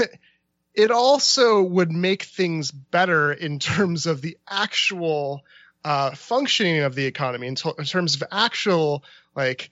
it 0.74 0.90
also 0.90 1.62
would 1.62 1.92
make 1.92 2.24
things 2.24 2.70
better 2.70 3.32
in 3.32 3.58
terms 3.58 4.06
of 4.06 4.20
the 4.20 4.36
actual 4.48 5.42
uh, 5.84 6.14
functioning 6.14 6.80
of 6.80 6.94
the 6.94 7.04
economy 7.04 7.46
in, 7.46 7.54
to- 7.56 7.74
in 7.78 7.84
terms 7.84 8.16
of 8.16 8.24
actual 8.32 9.04
like 9.36 9.70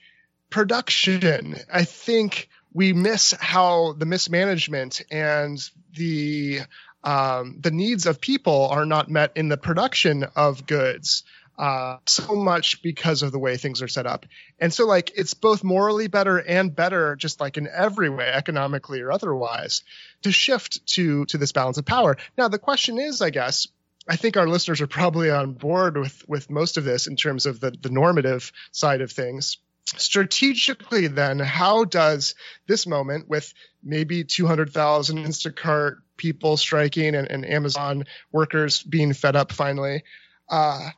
production. 0.49 1.55
I 1.71 1.83
think 1.83 2.49
we 2.73 2.93
miss 2.93 3.31
how 3.39 3.93
the 3.93 4.05
mismanagement 4.05 5.01
and 5.11 5.59
the 5.95 6.61
um, 7.03 7.57
the 7.59 7.71
needs 7.71 8.05
of 8.05 8.21
people 8.21 8.69
are 8.69 8.85
not 8.85 9.09
met 9.09 9.33
in 9.35 9.49
the 9.49 9.57
production 9.57 10.23
of 10.35 10.65
goods 10.65 11.23
uh, 11.57 11.97
so 12.07 12.35
much 12.35 12.81
because 12.81 13.21
of 13.21 13.31
the 13.31 13.39
way 13.39 13.57
things 13.57 13.81
are 13.81 13.87
set 13.87 14.07
up. 14.07 14.25
And 14.59 14.73
so, 14.73 14.87
like, 14.87 15.11
it's 15.15 15.33
both 15.33 15.63
morally 15.63 16.07
better 16.07 16.37
and 16.37 16.75
better, 16.75 17.15
just 17.15 17.39
like 17.39 17.57
in 17.57 17.67
every 17.67 18.09
way, 18.09 18.27
economically 18.27 19.01
or 19.01 19.11
otherwise, 19.11 19.83
to 20.23 20.31
shift 20.31 20.85
to 20.87 21.25
to 21.25 21.37
this 21.37 21.51
balance 21.51 21.77
of 21.77 21.85
power. 21.85 22.17
Now, 22.37 22.47
the 22.47 22.59
question 22.59 22.97
is, 22.99 23.21
I 23.21 23.29
guess, 23.29 23.67
I 24.07 24.15
think 24.15 24.35
our 24.35 24.47
listeners 24.47 24.81
are 24.81 24.87
probably 24.87 25.29
on 25.29 25.53
board 25.53 25.97
with 25.97 26.27
with 26.27 26.49
most 26.49 26.77
of 26.77 26.85
this 26.85 27.07
in 27.07 27.15
terms 27.15 27.45
of 27.45 27.59
the 27.59 27.71
the 27.71 27.89
normative 27.89 28.51
side 28.71 29.01
of 29.01 29.11
things. 29.11 29.57
Strategically, 29.85 31.07
then, 31.07 31.39
how 31.39 31.83
does 31.83 32.35
this 32.67 32.87
moment 32.87 33.29
with 33.29 33.53
maybe 33.83 34.23
200,000 34.23 35.17
Instacart 35.17 35.97
people 36.17 36.57
striking 36.57 37.15
and, 37.15 37.29
and 37.29 37.45
Amazon 37.45 38.05
workers 38.31 38.81
being 38.81 39.13
fed 39.13 39.35
up 39.35 39.51
finally, 39.51 40.03
uh, 40.49 40.89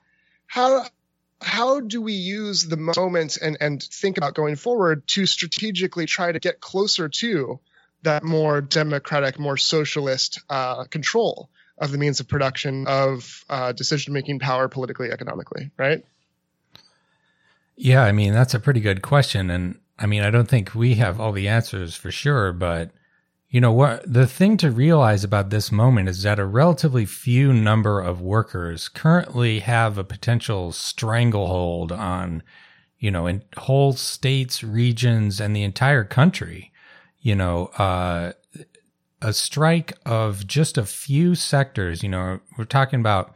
how 0.48 0.86
how 1.42 1.80
do 1.80 2.02
we 2.02 2.14
use 2.14 2.64
the 2.64 2.78
moment 2.78 3.38
and 3.38 3.58
and 3.60 3.84
think 3.84 4.18
about 4.18 4.34
going 4.34 4.56
forward 4.56 5.08
to 5.08 5.26
strategically 5.26 6.06
try 6.06 6.32
to 6.32 6.40
get 6.40 6.60
closer 6.60 7.10
to 7.10 7.60
that 8.04 8.24
more 8.24 8.62
democratic, 8.62 9.38
more 9.38 9.58
socialist 9.58 10.42
uh, 10.50 10.86
control 10.86 11.50
of 11.78 11.92
the 11.92 11.98
means 11.98 12.20
of 12.20 12.28
production 12.28 12.88
of 12.88 13.44
uh, 13.50 13.74
decision 13.74 14.14
making 14.14 14.40
power 14.40 14.70
politically, 14.70 15.12
economically, 15.12 15.72
right? 15.78 16.06
Yeah, 17.76 18.04
I 18.04 18.14
mean 18.14 18.34
that's 18.34 18.54
a 18.54 18.60
pretty 18.60 18.80
good 18.80 19.02
question, 19.02 19.50
and 19.50 19.80
I 20.00 20.06
mean 20.06 20.24
I 20.24 20.30
don't 20.30 20.48
think 20.48 20.74
we 20.74 20.96
have 20.96 21.20
all 21.20 21.34
the 21.34 21.50
answers 21.50 21.96
for 21.96 22.12
sure, 22.12 22.54
but 22.54 22.92
you 23.56 23.62
know 23.62 23.72
what? 23.72 24.04
The 24.06 24.28
thing 24.28 24.58
to 24.58 24.70
realize 24.70 25.24
about 25.24 25.50
this 25.50 25.72
moment 25.72 26.10
is 26.10 26.24
that 26.24 26.40
a 26.40 26.46
relatively 26.46 27.06
few 27.06 27.54
number 27.54 28.02
of 28.02 28.20
workers 28.20 28.90
currently 28.90 29.60
have 29.60 29.98
a 29.98 30.04
potential 30.04 30.74
stranglehold 30.74 31.94
on, 31.94 32.44
you 33.00 33.10
know, 33.10 33.28
in 33.28 33.44
whole 33.56 33.94
states, 33.94 34.62
regions, 34.62 35.40
and 35.40 35.56
the 35.56 35.64
entire 35.64 36.04
country. 36.04 36.74
You 37.22 37.36
know, 37.36 37.68
uh, 37.78 38.34
a 39.22 39.32
strike 39.32 39.94
of 40.06 40.46
just 40.46 40.78
a 40.78 40.84
few 40.84 41.34
sectors, 41.34 42.04
you 42.04 42.10
know, 42.10 42.42
we're 42.58 42.66
talking 42.66 43.00
about 43.00 43.34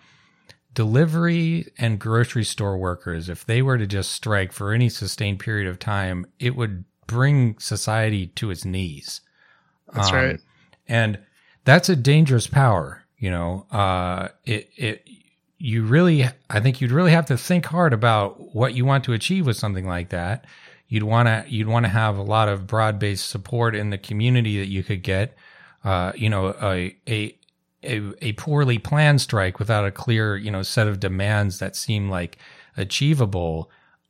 delivery 0.73 1.71
and 1.77 1.97
grocery 1.97 2.43
store 2.43 2.77
workers, 2.77 3.29
if 3.29 3.45
they 3.45 3.61
were 3.61 3.77
to 3.77 3.87
just 3.87 4.11
strike 4.11 4.51
for 4.51 4.73
any 4.73 4.89
sustained 4.89 5.39
period 5.39 5.69
of 5.69 5.79
time, 5.79 6.25
it 6.39 6.57
would 6.57 6.83
bring 7.07 7.57
society 7.57 8.27
to 8.27 8.51
its 8.51 8.65
knees. 8.65 9.21
That's 9.93 10.09
um, 10.09 10.15
right. 10.15 10.39
And 10.87 11.19
that's 11.65 11.89
a 11.89 11.95
dangerous 11.95 12.47
power. 12.47 13.03
You 13.17 13.31
know, 13.31 13.65
uh, 13.69 14.29
it, 14.45 14.69
it, 14.77 15.09
you 15.57 15.83
really, 15.83 16.25
I 16.49 16.59
think 16.61 16.79
you'd 16.79 16.91
really 16.91 17.11
have 17.11 17.25
to 17.27 17.37
think 17.37 17.65
hard 17.65 17.91
about 17.93 18.55
what 18.55 18.73
you 18.73 18.85
want 18.85 19.03
to 19.05 19.13
achieve 19.13 19.45
with 19.45 19.57
something 19.57 19.85
like 19.85 20.09
that. 20.09 20.45
You'd 20.87 21.03
want 21.03 21.27
to, 21.27 21.45
you'd 21.47 21.67
want 21.67 21.85
to 21.85 21.89
have 21.89 22.17
a 22.17 22.23
lot 22.23 22.47
of 22.47 22.65
broad 22.65 22.97
based 22.97 23.29
support 23.29 23.75
in 23.75 23.89
the 23.89 23.97
community 23.97 24.57
that 24.59 24.67
you 24.67 24.83
could 24.83 25.03
get. 25.03 25.35
Uh, 25.83 26.13
you 26.15 26.29
know, 26.29 26.55
a, 26.61 26.95
a, 27.07 27.37
a, 27.83 28.01
a 28.21 28.33
poorly 28.33 28.77
planned 28.77 29.21
strike 29.21 29.59
without 29.59 29.85
a 29.85 29.91
clear, 29.91 30.35
you 30.35 30.51
know, 30.51 30.63
set 30.63 30.87
of 30.87 30.99
demands 30.99 31.59
that 31.59 31.75
seem 31.75 32.09
like 32.09 32.37
achievable, 32.77 33.69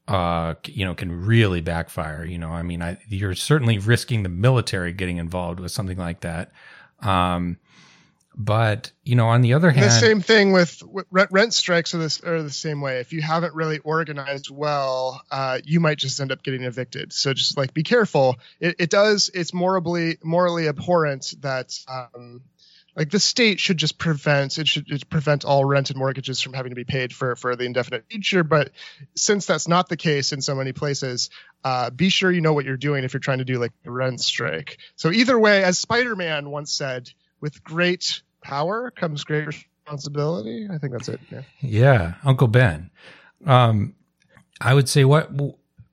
uh, 0.10 0.56
you 0.66 0.86
know, 0.86 0.96
can 0.96 1.26
really 1.26 1.62
backfire. 1.62 2.26
You 2.26 2.40
know, 2.40 2.50
I 2.50 2.64
mean, 2.64 2.82
I, 2.82 2.98
you're 3.08 3.36
certainly 3.36 3.78
risking 3.78 4.24
the 4.24 4.30
military 4.30 4.92
getting 4.92 5.18
involved 5.18 5.60
with 5.60 5.72
something 5.72 5.98
like 5.98 6.22
that. 6.22 6.52
Um, 7.00 7.58
but 8.36 8.92
you 9.04 9.16
know, 9.16 9.28
on 9.28 9.42
the 9.42 9.54
other 9.54 9.70
hand, 9.70 9.86
the 9.86 9.92
same 9.92 10.22
thing 10.22 10.52
with, 10.52 10.82
rent 11.12 11.54
strikes 11.54 11.94
are, 11.94 12.00
this, 12.00 12.24
are 12.24 12.42
the 12.42 12.50
same 12.50 12.82
way. 12.82 13.00
If 13.00 13.14
you 13.14 13.22
haven't 13.22 13.54
really 13.54 13.80
organized 13.80 14.50
well, 14.50 15.22
uh, 15.30 15.60
you 15.64 15.80
might 15.80 16.00
just 16.00 16.20
end 16.20 16.32
up 16.32 16.42
getting 16.42 16.64
evicted. 16.64 17.14
So 17.14 17.34
just 17.34 17.56
like 17.56 17.74
be 17.74 17.84
careful. 17.84 18.38
It, 18.60 18.78
it 18.80 18.90
does. 18.90 19.30
It's 19.34 19.54
morally 19.54 20.18
morally 20.24 20.68
abhorrent 20.68 21.36
that 21.42 21.78
um, 21.88 22.42
like 23.00 23.10
the 23.10 23.20
state 23.20 23.62
should 23.62 23.78
just 23.78 23.98
prevent 23.98 24.58
it 24.58 24.68
should 24.68 25.10
prevent 25.10 25.46
all 25.46 25.64
rent 25.64 25.90
and 25.90 25.98
mortgages 25.98 26.42
from 26.42 26.54
having 26.54 26.72
to 26.72 26.76
be 26.76 26.84
paid 26.84 27.14
for 27.14 27.38
for 27.38 27.56
the 27.56 27.64
indefinite 27.64 28.04
future. 28.12 28.44
But 28.44 28.72
since 29.16 29.46
that's 29.46 29.70
not 29.70 29.88
the 29.88 29.96
case 29.96 30.34
in 30.34 30.42
so 30.42 30.54
many 30.54 30.74
places 30.74 31.30
uh, 31.64 31.90
be 31.92 32.10
sure 32.10 32.30
you 32.30 32.42
know 32.42 32.52
what 32.52 32.66
you're 32.66 32.76
doing 32.76 33.06
if 33.06 33.14
you're 33.14 33.22
trying 33.22 33.38
to 33.38 33.46
do 33.46 33.58
like 33.58 33.72
a 33.86 33.92
rent 33.92 34.20
strike. 34.20 34.80
So 34.98 35.12
either 35.12 35.40
way 35.40 35.64
as 35.64 35.78
spider-man 35.78 36.50
once 36.50 36.74
said 36.74 37.10
with 37.40 37.64
great 37.64 38.22
power 38.42 38.92
comes 38.92 39.24
great 39.24 39.48
responsibility. 39.48 40.68
I 40.70 40.78
think 40.78 40.92
that's 40.92 41.08
it. 41.08 41.22
Yeah, 41.32 41.42
yeah. 41.62 42.14
Uncle 42.26 42.50
ben. 42.50 42.92
Um, 43.46 43.96
i 44.60 44.74
would 44.74 44.90
say 44.90 45.06
what 45.06 45.32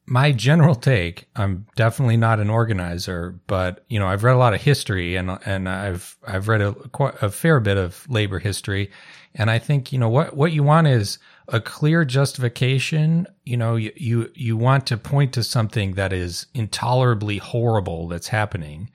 my 0.07 0.31
general 0.31 0.75
take, 0.77 1.29
I'm 1.35 1.67
definitely 1.75 2.17
not 2.17 2.39
an 2.39 2.49
organizer, 2.49 3.39
but 3.47 3.85
you 3.89 3.99
know, 3.99 4.07
I've 4.07 4.23
read 4.23 4.35
a 4.35 4.39
lot 4.39 4.55
of 4.55 4.63
history 4.63 5.17
and 5.17 5.39
and 5.45 5.69
I've 5.69 6.17
I've 6.27 6.49
read 6.49 6.61
a 6.61 6.73
quite 6.73 7.21
a 7.23 7.31
fair 7.31 7.59
bit 7.61 7.77
of 7.77 8.07
labor 8.09 8.39
history, 8.39 8.91
and 9.35 9.51
I 9.51 9.59
think 9.59 9.93
you 9.93 9.99
know 9.99 10.09
what 10.09 10.37
what 10.37 10.53
you 10.53 10.63
want 10.63 10.87
is 10.87 11.19
a 11.49 11.61
clear 11.61 12.05
justification. 12.05 13.27
You 13.45 13.57
know, 13.57 13.75
you 13.75 13.93
you, 13.97 14.31
you 14.35 14.57
want 14.57 14.87
to 14.87 14.97
point 14.97 15.33
to 15.35 15.43
something 15.43 15.95
that 15.95 16.13
is 16.13 16.47
intolerably 16.55 17.39
horrible 17.39 18.07
that's 18.07 18.29
happening, 18.29 18.91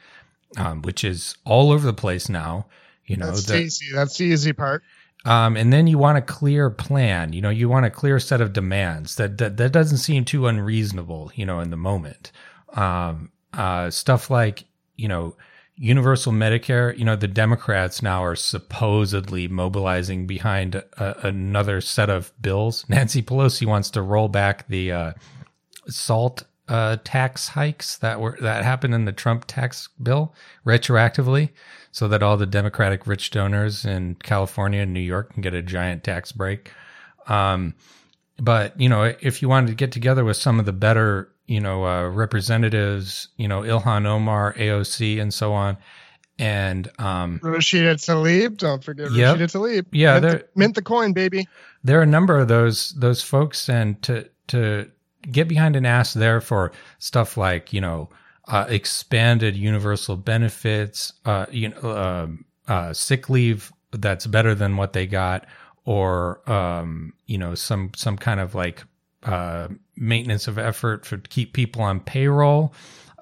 um, 0.57 0.81
which 0.81 1.03
is 1.03 1.35
all 1.45 1.71
over 1.71 1.85
the 1.85 1.93
place 1.93 2.29
now. 2.29 2.67
You 3.05 3.17
know, 3.17 3.27
that's 3.27 3.51
easy. 3.51 3.87
That's 3.93 4.17
the 4.17 4.25
easy 4.25 4.53
part. 4.53 4.83
Um, 5.25 5.55
and 5.55 5.71
then 5.71 5.87
you 5.87 5.97
want 5.97 6.17
a 6.17 6.21
clear 6.21 6.69
plan. 6.69 7.33
You 7.33 7.41
know, 7.41 7.49
you 7.49 7.69
want 7.69 7.85
a 7.85 7.91
clear 7.91 8.19
set 8.19 8.41
of 8.41 8.53
demands 8.53 9.15
that 9.15 9.37
that, 9.37 9.57
that 9.57 9.71
doesn't 9.71 9.99
seem 9.99 10.25
too 10.25 10.47
unreasonable. 10.47 11.31
You 11.35 11.45
know, 11.45 11.59
in 11.59 11.69
the 11.69 11.77
moment, 11.77 12.31
um, 12.73 13.31
uh, 13.53 13.89
stuff 13.91 14.29
like 14.29 14.65
you 14.95 15.07
know 15.07 15.35
universal 15.75 16.33
Medicare. 16.33 16.97
You 16.97 17.05
know, 17.05 17.15
the 17.15 17.27
Democrats 17.27 18.01
now 18.01 18.23
are 18.23 18.35
supposedly 18.35 19.47
mobilizing 19.47 20.25
behind 20.25 20.75
a, 20.75 21.27
another 21.27 21.81
set 21.81 22.09
of 22.09 22.31
bills. 22.41 22.85
Nancy 22.89 23.21
Pelosi 23.21 23.67
wants 23.67 23.91
to 23.91 24.01
roll 24.01 24.27
back 24.27 24.67
the 24.67 24.91
uh, 24.91 25.13
salt 25.87 26.43
uh, 26.67 26.97
tax 27.03 27.49
hikes 27.49 27.97
that 27.97 28.19
were 28.19 28.37
that 28.41 28.63
happened 28.63 28.95
in 28.95 29.05
the 29.05 29.11
Trump 29.11 29.45
tax 29.45 29.89
bill 30.01 30.33
retroactively 30.65 31.49
so 31.91 32.07
that 32.07 32.23
all 32.23 32.37
the 32.37 32.45
Democratic 32.45 33.05
rich 33.05 33.31
donors 33.31 33.85
in 33.85 34.15
California 34.15 34.81
and 34.81 34.93
New 34.93 35.01
York 35.01 35.33
can 35.33 35.41
get 35.41 35.53
a 35.53 35.61
giant 35.61 36.03
tax 36.03 36.31
break. 36.31 36.71
Um, 37.27 37.75
but 38.39 38.79
you 38.79 38.89
know, 38.89 39.13
if 39.21 39.41
you 39.41 39.49
wanted 39.49 39.67
to 39.67 39.75
get 39.75 39.91
together 39.91 40.23
with 40.23 40.37
some 40.37 40.59
of 40.59 40.65
the 40.65 40.73
better, 40.73 41.31
you 41.45 41.59
know, 41.59 41.85
uh, 41.85 42.07
representatives, 42.09 43.27
you 43.37 43.47
know, 43.47 43.61
Ilhan 43.61 44.05
Omar, 44.05 44.53
AOC, 44.53 45.21
and 45.21 45.33
so 45.33 45.53
on, 45.53 45.77
and 46.39 46.89
um, 46.97 47.39
Rashida 47.43 47.95
Tlaib, 47.95 48.57
don't 48.57 48.83
forget 48.83 49.11
yep, 49.11 49.37
Rashida 49.37 49.51
Tlaib. 49.51 49.85
Yeah, 49.91 50.19
mint 50.19 50.39
the, 50.39 50.47
mint 50.55 50.75
the 50.75 50.81
coin, 50.81 51.13
baby. 51.13 51.47
There 51.83 51.99
are 51.99 52.03
a 52.03 52.07
number 52.07 52.39
of 52.39 52.47
those 52.47 52.91
those 52.93 53.21
folks, 53.21 53.69
and 53.69 54.01
to 54.03 54.27
to 54.47 54.89
get 55.29 55.47
behind 55.47 55.75
an 55.75 55.85
ass 55.85 56.13
there 56.13 56.41
for 56.41 56.71
stuff 56.97 57.37
like 57.37 57.73
you 57.73 57.81
know 57.81 58.09
uh, 58.47 58.65
expanded 58.69 59.55
universal 59.55 60.15
benefits, 60.17 61.13
uh, 61.25 61.45
you 61.51 61.69
know, 61.69 61.77
uh, 61.81 62.27
uh, 62.67 62.93
sick 62.93 63.29
leave 63.29 63.71
that's 63.91 64.25
better 64.27 64.55
than 64.55 64.77
what 64.77 64.93
they 64.93 65.05
got, 65.05 65.45
or 65.85 66.41
um, 66.49 67.13
you 67.27 67.37
know, 67.37 67.55
some 67.55 67.91
some 67.95 68.17
kind 68.17 68.39
of 68.39 68.55
like 68.55 68.83
uh, 69.23 69.67
maintenance 69.95 70.47
of 70.47 70.57
effort 70.57 71.03
to 71.03 71.17
keep 71.17 71.53
people 71.53 71.81
on 71.81 71.99
payroll, 71.99 72.73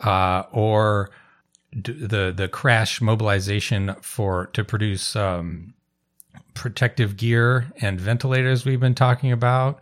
uh, 0.01 0.43
or 0.51 1.11
the 1.73 2.33
the 2.35 2.47
crash 2.47 3.01
mobilization 3.01 3.95
for 4.01 4.47
to 4.47 4.63
produce 4.63 5.15
um, 5.15 5.73
protective 6.53 7.17
gear 7.17 7.71
and 7.81 7.99
ventilators 7.99 8.65
we've 8.65 8.79
been 8.79 8.95
talking 8.95 9.31
about. 9.31 9.79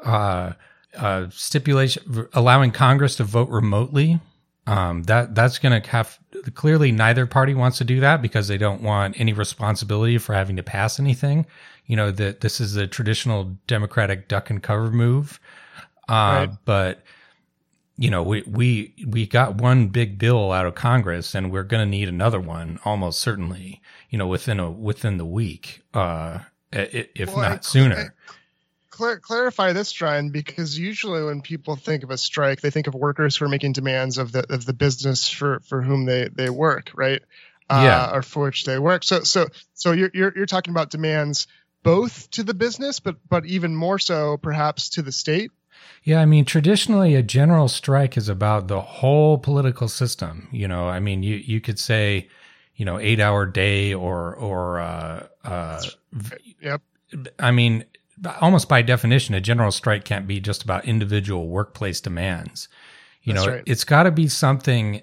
Uh, 0.00 0.52
uh, 0.96 1.26
stipulation 1.30 2.26
allowing 2.32 2.72
Congress 2.72 3.14
to 3.14 3.22
vote 3.22 3.48
remotely 3.48 4.18
um, 4.66 5.02
that 5.04 5.34
that's 5.34 5.58
going 5.58 5.80
to 5.80 5.90
have 5.90 6.18
clearly 6.54 6.92
neither 6.92 7.26
party 7.26 7.54
wants 7.54 7.78
to 7.78 7.84
do 7.84 8.00
that 8.00 8.22
because 8.22 8.48
they 8.48 8.58
don't 8.58 8.82
want 8.82 9.18
any 9.18 9.32
responsibility 9.32 10.18
for 10.18 10.34
having 10.34 10.56
to 10.56 10.62
pass 10.62 11.00
anything. 11.00 11.46
You 11.86 11.96
know 11.96 12.10
that 12.12 12.40
this 12.40 12.60
is 12.60 12.76
a 12.76 12.86
traditional 12.86 13.56
Democratic 13.66 14.28
duck 14.28 14.50
and 14.50 14.62
cover 14.62 14.90
move, 14.90 15.40
uh, 16.08 16.46
right. 16.48 16.50
but 16.64 17.02
you 17.96 18.10
know 18.10 18.22
we 18.22 18.42
we 18.46 18.94
we 19.06 19.26
got 19.26 19.56
one 19.56 19.88
big 19.88 20.18
bill 20.18 20.52
out 20.52 20.66
of 20.66 20.74
Congress 20.74 21.34
and 21.34 21.50
we're 21.50 21.64
going 21.64 21.84
to 21.84 21.90
need 21.90 22.08
another 22.08 22.40
one 22.40 22.78
almost 22.84 23.20
certainly. 23.20 23.80
You 24.10 24.18
know 24.18 24.26
within 24.26 24.60
a 24.60 24.70
within 24.70 25.16
the 25.16 25.26
week, 25.26 25.82
uh, 25.94 26.40
if 26.72 27.34
well, 27.34 27.50
not 27.50 27.64
sooner 27.64 28.14
clarify 29.22 29.72
this, 29.72 29.92
John, 29.92 30.30
because 30.30 30.78
usually 30.78 31.24
when 31.24 31.42
people 31.42 31.76
think 31.76 32.02
of 32.02 32.10
a 32.10 32.18
strike, 32.18 32.60
they 32.60 32.70
think 32.70 32.86
of 32.86 32.94
workers 32.94 33.36
who 33.36 33.44
are 33.44 33.48
making 33.48 33.72
demands 33.72 34.18
of 34.18 34.32
the 34.32 34.52
of 34.52 34.64
the 34.64 34.72
business 34.72 35.28
for 35.28 35.60
for 35.60 35.82
whom 35.82 36.04
they 36.04 36.28
they 36.28 36.50
work, 36.50 36.90
right? 36.94 37.22
Uh, 37.68 37.82
yeah. 37.84 38.16
Or 38.16 38.22
for 38.22 38.44
which 38.44 38.64
they 38.64 38.78
work. 38.78 39.04
So 39.04 39.22
so 39.22 39.48
so 39.74 39.92
you're 39.92 40.10
you're 40.14 40.32
you're 40.34 40.46
talking 40.46 40.72
about 40.72 40.90
demands 40.90 41.46
both 41.82 42.30
to 42.32 42.42
the 42.42 42.54
business, 42.54 43.00
but 43.00 43.16
but 43.28 43.46
even 43.46 43.74
more 43.74 43.98
so 43.98 44.36
perhaps 44.36 44.90
to 44.90 45.02
the 45.02 45.12
state. 45.12 45.50
Yeah, 46.02 46.20
I 46.20 46.26
mean, 46.26 46.44
traditionally, 46.44 47.14
a 47.14 47.22
general 47.22 47.68
strike 47.68 48.16
is 48.16 48.28
about 48.28 48.68
the 48.68 48.80
whole 48.80 49.38
political 49.38 49.88
system. 49.88 50.48
You 50.50 50.68
know, 50.68 50.88
I 50.88 51.00
mean, 51.00 51.22
you 51.22 51.36
you 51.36 51.60
could 51.60 51.78
say, 51.78 52.28
you 52.76 52.84
know, 52.84 52.98
eight 52.98 53.20
hour 53.20 53.46
day 53.46 53.92
or 53.92 54.34
or 54.34 54.80
uh, 54.80 55.26
uh, 55.44 55.82
yep. 56.60 56.82
I 57.38 57.50
mean, 57.50 57.84
almost 58.40 58.68
by 58.68 58.82
definition, 58.82 59.34
a 59.34 59.40
general 59.40 59.70
strike 59.70 60.04
can't 60.04 60.26
be 60.26 60.40
just 60.40 60.62
about 60.62 60.84
individual 60.84 61.48
workplace 61.48 62.00
demands. 62.00 62.68
You 63.22 63.34
That's 63.34 63.46
know, 63.46 63.52
right. 63.52 63.62
it's 63.66 63.84
got 63.84 64.04
to 64.04 64.10
be 64.10 64.28
something 64.28 65.02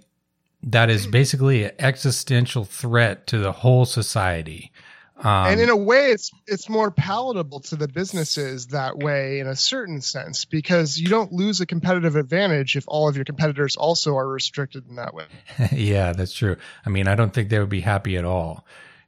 that 0.63 0.89
is 0.89 1.05
basically 1.07 1.65
an 1.65 1.71
existential 1.79 2.65
threat 2.65 3.27
to 3.27 3.38
the 3.38 3.51
whole 3.51 3.86
society. 3.86 4.71
Um, 5.17 5.47
and 5.47 5.59
in 5.59 5.69
a 5.69 5.75
way, 5.75 6.12
it's 6.12 6.31
it's 6.45 6.69
more 6.69 6.91
palatable 6.91 7.62
to 7.62 7.75
the 7.75 7.88
businesses 7.88 8.67
that 8.67 8.97
way, 8.97 9.39
in 9.39 9.47
a 9.47 9.55
certain 9.55 10.00
sense, 10.01 10.45
because 10.45 11.00
you 11.00 11.07
don't 11.07 11.31
lose 11.31 11.59
a 11.59 11.65
competitive 11.65 12.15
advantage 12.15 12.75
if 12.75 12.86
all 12.88 13.09
of 13.09 13.15
your 13.15 13.25
competitors 13.25 13.75
also 13.75 14.15
are 14.15 14.27
restricted 14.27 14.88
in 14.88 14.97
that 14.97 15.15
way. 15.15 15.25
yeah, 15.71 16.13
that's 16.13 16.33
true. 16.33 16.57
I 16.86 16.89
mean, 16.89 17.07
I 17.07 17.15
don't 17.15 17.33
think 17.33 17.50
they 17.50 17.57
would 17.57 17.69
be 17.69 17.81
happy 17.81 18.15
at 18.15 18.25
all 18.25 18.65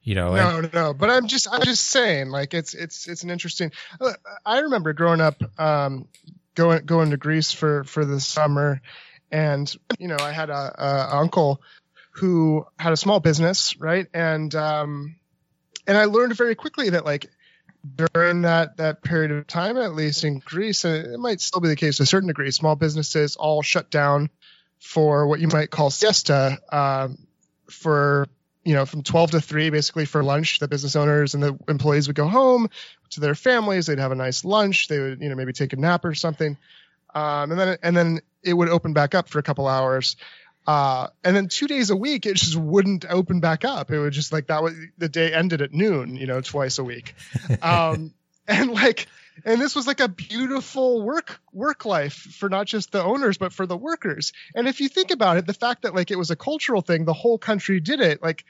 you 0.09 0.15
know 0.15 0.33
no 0.33 0.57
and, 0.57 0.73
no 0.73 0.91
but 0.91 1.11
i'm 1.11 1.27
just 1.27 1.47
i'm 1.51 1.61
just 1.61 1.85
saying 1.85 2.29
like 2.29 2.55
it's 2.55 2.73
it's 2.73 3.07
it's 3.07 3.21
an 3.21 3.29
interesting 3.29 3.71
uh, 4.01 4.13
i 4.43 4.59
remember 4.61 4.91
growing 4.91 5.21
up 5.21 5.39
um 5.59 6.07
going 6.55 6.83
going 6.83 7.11
to 7.11 7.17
greece 7.17 7.51
for 7.51 7.83
for 7.83 8.03
the 8.03 8.19
summer 8.19 8.81
and 9.31 9.75
you 9.99 10.07
know 10.07 10.17
i 10.19 10.31
had 10.31 10.49
a, 10.49 10.83
a 10.83 11.17
uncle 11.17 11.61
who 12.13 12.65
had 12.79 12.91
a 12.91 12.97
small 12.97 13.19
business 13.19 13.79
right? 13.79 14.07
And 14.11 14.53
um 14.55 15.15
and 15.85 15.95
i 15.95 16.05
learned 16.05 16.35
very 16.35 16.55
quickly 16.55 16.89
that 16.89 17.05
like 17.05 17.27
during 17.95 18.41
that 18.41 18.77
that 18.77 19.03
period 19.03 19.29
of 19.29 19.45
time 19.45 19.77
at 19.77 19.93
least 19.93 20.23
in 20.23 20.39
greece 20.39 20.85
and 20.85 21.13
it 21.13 21.19
might 21.19 21.39
still 21.39 21.61
be 21.61 21.69
the 21.69 21.75
case 21.75 21.97
to 21.97 22.03
a 22.03 22.07
certain 22.07 22.27
degree 22.27 22.49
small 22.49 22.75
businesses 22.75 23.35
all 23.35 23.61
shut 23.61 23.91
down 23.91 24.31
for 24.79 25.27
what 25.27 25.39
you 25.39 25.47
might 25.47 25.69
call 25.69 25.91
siesta 25.91 26.57
um, 26.71 27.19
for 27.69 28.27
you 28.63 28.73
know, 28.73 28.85
from 28.85 29.03
12 29.03 29.31
to 29.31 29.41
3, 29.41 29.69
basically 29.69 30.05
for 30.05 30.23
lunch. 30.23 30.59
The 30.59 30.67
business 30.67 30.95
owners 30.95 31.33
and 31.33 31.41
the 31.41 31.57
employees 31.67 32.07
would 32.07 32.15
go 32.15 32.27
home 32.27 32.69
to 33.11 33.19
their 33.19 33.35
families. 33.35 33.87
They'd 33.87 33.99
have 33.99 34.11
a 34.11 34.15
nice 34.15 34.43
lunch. 34.43 34.87
They 34.87 34.99
would, 34.99 35.21
you 35.21 35.29
know, 35.29 35.35
maybe 35.35 35.53
take 35.53 35.73
a 35.73 35.77
nap 35.77 36.05
or 36.05 36.13
something. 36.13 36.57
Um, 37.13 37.51
and 37.51 37.59
then, 37.59 37.77
and 37.81 37.97
then 37.97 38.19
it 38.43 38.53
would 38.53 38.69
open 38.69 38.93
back 38.93 39.15
up 39.15 39.29
for 39.29 39.39
a 39.39 39.43
couple 39.43 39.67
hours. 39.67 40.15
Uh, 40.67 41.07
and 41.23 41.35
then 41.35 41.47
two 41.47 41.67
days 41.67 41.89
a 41.89 41.95
week, 41.95 42.25
it 42.25 42.35
just 42.35 42.55
wouldn't 42.55 43.05
open 43.09 43.39
back 43.39 43.65
up. 43.65 43.89
It 43.91 43.99
would 43.99 44.13
just 44.13 44.31
like 44.31 44.47
that 44.47 44.61
was 44.61 44.75
the 44.97 45.09
day 45.09 45.33
ended 45.33 45.61
at 45.61 45.73
noon, 45.73 46.15
you 46.15 46.27
know, 46.27 46.41
twice 46.41 46.77
a 46.77 46.83
week. 46.83 47.15
Um, 47.61 48.13
and 48.47 48.71
like, 48.71 49.07
and 49.45 49.61
this 49.61 49.75
was 49.75 49.87
like 49.87 49.99
a 49.99 50.07
beautiful 50.07 51.01
work 51.01 51.39
work 51.53 51.85
life 51.85 52.13
for 52.13 52.49
not 52.49 52.67
just 52.67 52.91
the 52.91 53.03
owners 53.03 53.37
but 53.37 53.53
for 53.53 53.65
the 53.65 53.77
workers. 53.77 54.33
And 54.55 54.67
if 54.67 54.81
you 54.81 54.89
think 54.89 55.11
about 55.11 55.37
it 55.37 55.45
the 55.45 55.53
fact 55.53 55.83
that 55.83 55.95
like 55.95 56.11
it 56.11 56.17
was 56.17 56.31
a 56.31 56.35
cultural 56.35 56.81
thing 56.81 57.05
the 57.05 57.13
whole 57.13 57.37
country 57.37 57.79
did 57.79 58.01
it. 58.01 58.21
Like 58.21 58.45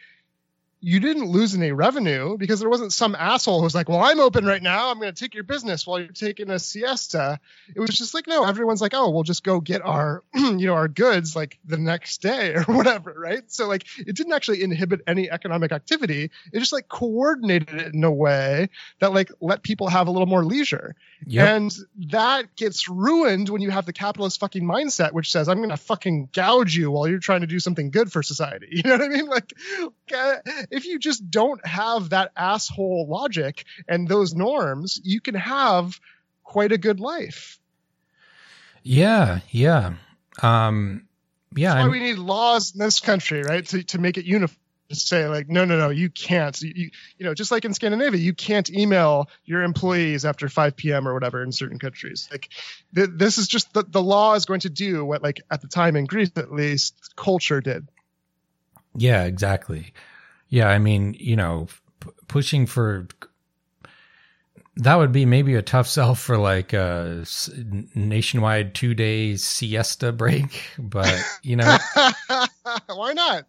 you 0.81 0.99
didn't 1.01 1.25
lose 1.25 1.55
any 1.55 1.73
revenue 1.73 2.37
because 2.37 2.61
there 2.61 2.69
wasn't 2.69 2.93
some 2.93 3.13
asshole 3.13 3.61
who's 3.61 3.75
like, 3.75 3.89
well, 3.89 3.99
I'm 3.99 4.19
open 4.19 4.45
right 4.45 4.61
now. 4.61 4.89
I'm 4.89 4.99
going 4.99 5.13
to 5.13 5.19
take 5.19 5.33
your 5.33 5.43
business 5.43 5.85
while 5.85 5.99
you're 5.99 6.07
taking 6.07 6.49
a 6.49 6.57
siesta. 6.57 7.39
It 7.75 7.79
was 7.81 7.89
just 7.89 8.13
like, 8.13 8.27
no, 8.27 8.45
everyone's 8.45 8.81
like, 8.81 8.93
oh, 8.93 9.09
we'll 9.09 9.23
just 9.23 9.43
go 9.43 9.59
get 9.59 9.81
our, 9.83 10.23
you 10.33 10.67
know, 10.67 10.75
our 10.75 10.87
goods 10.87 11.35
like 11.35 11.59
the 11.65 11.77
next 11.77 12.21
day 12.21 12.53
or 12.55 12.63
whatever. 12.63 13.13
Right. 13.17 13.43
So 13.51 13.67
like 13.67 13.85
it 13.97 14.15
didn't 14.15 14.33
actually 14.33 14.63
inhibit 14.63 15.01
any 15.05 15.29
economic 15.29 15.73
activity. 15.73 16.31
It 16.53 16.59
just 16.59 16.73
like 16.73 16.87
coordinated 16.87 17.75
it 17.75 17.93
in 17.93 18.03
a 18.03 18.11
way 18.11 18.69
that 18.99 19.13
like 19.13 19.31
let 19.41 19.63
people 19.63 19.89
have 19.89 20.07
a 20.07 20.11
little 20.11 20.27
more 20.27 20.45
leisure. 20.45 20.95
Yep. 21.25 21.47
And 21.47 21.77
that 22.11 22.55
gets 22.55 22.87
ruined 22.87 23.49
when 23.49 23.61
you 23.61 23.69
have 23.71 23.85
the 23.85 23.93
capitalist 23.93 24.39
fucking 24.39 24.63
mindset, 24.63 25.11
which 25.11 25.31
says, 25.31 25.49
I'm 25.49 25.57
going 25.57 25.69
to 25.69 25.77
fucking 25.77 26.29
gouge 26.33 26.75
you 26.75 26.91
while 26.91 27.07
you're 27.07 27.19
trying 27.19 27.41
to 27.41 27.47
do 27.47 27.59
something 27.59 27.91
good 27.91 28.11
for 28.11 28.23
society. 28.23 28.67
You 28.79 28.83
know 28.83 28.97
what 28.97 29.01
I 29.01 29.07
mean? 29.09 29.25
Like, 29.25 29.53
if 30.71 30.85
you 30.85 30.99
just 30.99 31.29
don't 31.29 31.65
have 31.65 32.11
that 32.11 32.31
asshole 32.37 33.07
logic 33.09 33.65
and 33.89 34.07
those 34.07 34.33
norms, 34.33 35.01
you 35.03 35.19
can 35.19 35.35
have 35.35 35.99
quite 36.43 36.71
a 36.71 36.77
good 36.77 37.01
life. 37.01 37.59
Yeah, 38.83 39.39
yeah. 39.49 39.95
Um, 40.41 41.07
yeah. 41.55 41.73
That's 41.73 41.83
why 41.87 41.89
we 41.89 41.99
need 41.99 42.19
laws 42.19 42.73
in 42.73 42.79
this 42.79 43.01
country, 43.01 43.43
right? 43.43 43.65
To, 43.67 43.83
to 43.83 43.99
make 43.99 44.17
it 44.17 44.25
uniform. 44.25 44.57
Say 44.91 45.27
like, 45.27 45.49
no, 45.49 45.65
no, 45.65 45.77
no, 45.77 45.89
you 45.89 46.09
can't. 46.09 46.59
You, 46.61 46.73
you, 46.75 46.89
you 47.19 47.25
know, 47.25 47.33
just 47.35 47.51
like 47.51 47.63
in 47.63 47.73
Scandinavia, 47.73 48.19
you 48.19 48.33
can't 48.33 48.69
email 48.71 49.29
your 49.45 49.61
employees 49.61 50.25
after 50.25 50.49
5 50.49 50.75
p.m. 50.75 51.07
or 51.07 51.13
whatever 51.13 51.43
in 51.43 51.51
certain 51.51 51.77
countries. 51.77 52.27
Like, 52.31 52.49
th- 52.95 53.09
this 53.13 53.37
is 53.37 53.47
just 53.47 53.71
the, 53.73 53.83
the 53.83 54.01
law 54.01 54.33
is 54.33 54.45
going 54.45 54.61
to 54.61 54.69
do 54.69 55.05
what, 55.05 55.21
like, 55.21 55.41
at 55.51 55.61
the 55.61 55.67
time 55.67 55.95
in 55.95 56.05
Greece 56.05 56.31
at 56.35 56.51
least, 56.51 57.15
culture 57.15 57.61
did. 57.61 57.87
Yeah, 58.95 59.25
exactly. 59.25 59.93
Yeah, 60.49 60.69
I 60.69 60.79
mean, 60.79 61.15
you 61.19 61.35
know, 61.35 61.67
p- 61.99 62.09
pushing 62.27 62.65
for 62.65 63.07
that 64.79 64.95
would 64.95 65.11
be 65.11 65.25
maybe 65.25 65.55
a 65.55 65.61
tough 65.61 65.87
sell 65.87 66.15
for 66.15 66.37
like 66.37 66.73
a 66.73 67.25
nationwide 67.95 68.73
two 68.73 68.93
day 68.93 69.35
siesta 69.35 70.11
break, 70.11 70.63
but 70.79 71.21
you 71.43 71.57
know, 71.57 71.77
why 72.87 73.13
not? 73.13 73.45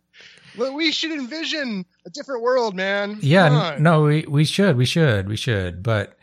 Well, 0.57 0.75
we 0.75 0.93
should 0.93 1.13
envision 1.13 1.87
a 2.07 2.11
different 2.11 2.43
world, 2.43 2.75
man. 2.75 3.19
Yeah, 3.21 3.77
no, 3.79 4.03
we 4.03 4.25
we 4.29 4.45
should, 4.45 4.77
we 4.77 4.85
should, 4.85 5.29
we 5.29 5.37
should, 5.37 5.83
but 5.83 6.17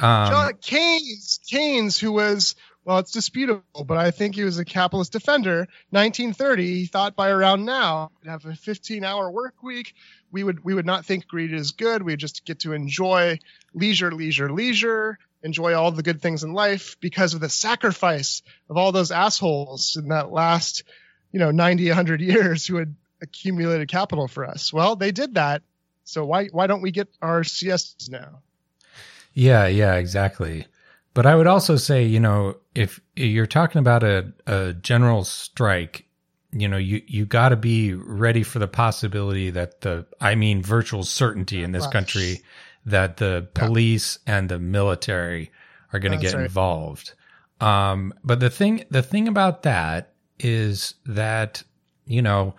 um, 0.00 0.30
John 0.30 0.52
Keynes, 0.60 1.40
Keynes, 1.46 1.98
who 1.98 2.12
was 2.12 2.54
well, 2.86 2.98
it's 2.98 3.10
disputable, 3.10 3.84
but 3.84 3.98
I 3.98 4.12
think 4.12 4.36
he 4.36 4.44
was 4.44 4.58
a 4.58 4.64
capitalist 4.64 5.10
defender. 5.10 5.66
1930, 5.90 6.66
he 6.66 6.86
thought 6.86 7.16
by 7.16 7.30
around 7.30 7.64
now, 7.64 8.12
we'd 8.22 8.30
have 8.30 8.44
a 8.44 8.50
15-hour 8.50 9.28
work 9.32 9.60
week. 9.60 9.94
We 10.30 10.44
would 10.44 10.64
we 10.64 10.72
would 10.72 10.86
not 10.86 11.04
think 11.04 11.26
greed 11.26 11.52
is 11.52 11.72
good. 11.72 12.02
We'd 12.02 12.20
just 12.20 12.44
get 12.44 12.60
to 12.60 12.74
enjoy 12.74 13.40
leisure, 13.74 14.12
leisure, 14.12 14.52
leisure, 14.52 15.18
enjoy 15.42 15.74
all 15.74 15.90
the 15.90 16.04
good 16.04 16.22
things 16.22 16.44
in 16.44 16.52
life 16.52 16.96
because 17.00 17.34
of 17.34 17.40
the 17.40 17.48
sacrifice 17.48 18.42
of 18.70 18.76
all 18.76 18.92
those 18.92 19.10
assholes 19.10 19.96
in 19.96 20.08
that 20.08 20.30
last, 20.30 20.84
you 21.32 21.40
know, 21.40 21.50
90, 21.50 21.88
100 21.88 22.20
years 22.20 22.66
who 22.66 22.76
had 22.76 22.94
accumulated 23.22 23.88
capital 23.88 24.28
for 24.28 24.44
us. 24.44 24.72
Well, 24.72 24.96
they 24.96 25.12
did 25.12 25.34
that. 25.34 25.62
So 26.04 26.24
why 26.24 26.46
why 26.46 26.66
don't 26.66 26.82
we 26.82 26.90
get 26.90 27.08
our 27.20 27.42
siestas 27.42 28.08
now? 28.08 28.40
Yeah, 29.34 29.66
yeah, 29.66 29.94
exactly. 29.94 30.66
But 31.14 31.26
I 31.26 31.34
would 31.34 31.46
also 31.46 31.76
say, 31.76 32.04
you 32.04 32.20
know, 32.20 32.56
if 32.74 33.00
you're 33.16 33.46
talking 33.46 33.78
about 33.78 34.02
a, 34.02 34.32
a 34.46 34.74
general 34.74 35.24
strike, 35.24 36.06
you 36.52 36.68
know, 36.68 36.76
you, 36.76 37.02
you 37.06 37.24
got 37.24 37.50
to 37.50 37.56
be 37.56 37.94
ready 37.94 38.42
for 38.42 38.58
the 38.58 38.68
possibility 38.68 39.50
that 39.50 39.80
the, 39.80 40.06
I 40.20 40.34
mean, 40.34 40.62
virtual 40.62 41.04
certainty 41.04 41.62
in 41.62 41.72
this 41.72 41.86
country 41.86 42.42
that 42.84 43.16
the 43.16 43.48
police 43.54 44.18
yeah. 44.26 44.36
and 44.36 44.48
the 44.48 44.58
military 44.58 45.50
are 45.92 45.98
going 45.98 46.12
to 46.12 46.22
get 46.22 46.34
right. 46.34 46.44
involved. 46.44 47.14
Um, 47.60 48.12
but 48.22 48.40
the 48.40 48.50
thing, 48.50 48.84
the 48.90 49.02
thing 49.02 49.26
about 49.28 49.62
that 49.62 50.12
is 50.38 50.94
that, 51.06 51.62
you 52.06 52.20
know, 52.20 52.54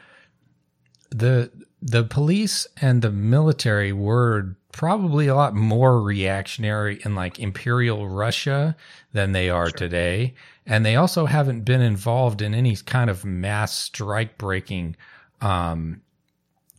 the, 1.09 1.51
the 1.81 2.03
police 2.03 2.67
and 2.81 3.01
the 3.01 3.11
military 3.11 3.93
were 3.93 4.55
probably 4.71 5.25
a 5.27 5.35
lot 5.35 5.55
more 5.55 6.01
reactionary 6.01 7.01
in 7.03 7.15
like 7.15 7.39
imperial 7.39 8.07
Russia 8.07 8.75
than 9.11 9.31
they 9.31 9.49
are 9.49 9.69
sure. 9.69 9.77
today. 9.77 10.35
And 10.65 10.85
they 10.85 10.95
also 10.95 11.25
haven't 11.25 11.61
been 11.61 11.81
involved 11.81 12.41
in 12.41 12.53
any 12.53 12.75
kind 12.75 13.09
of 13.09 13.25
mass 13.25 13.75
strike 13.75 14.37
breaking, 14.37 14.95
um, 15.41 16.01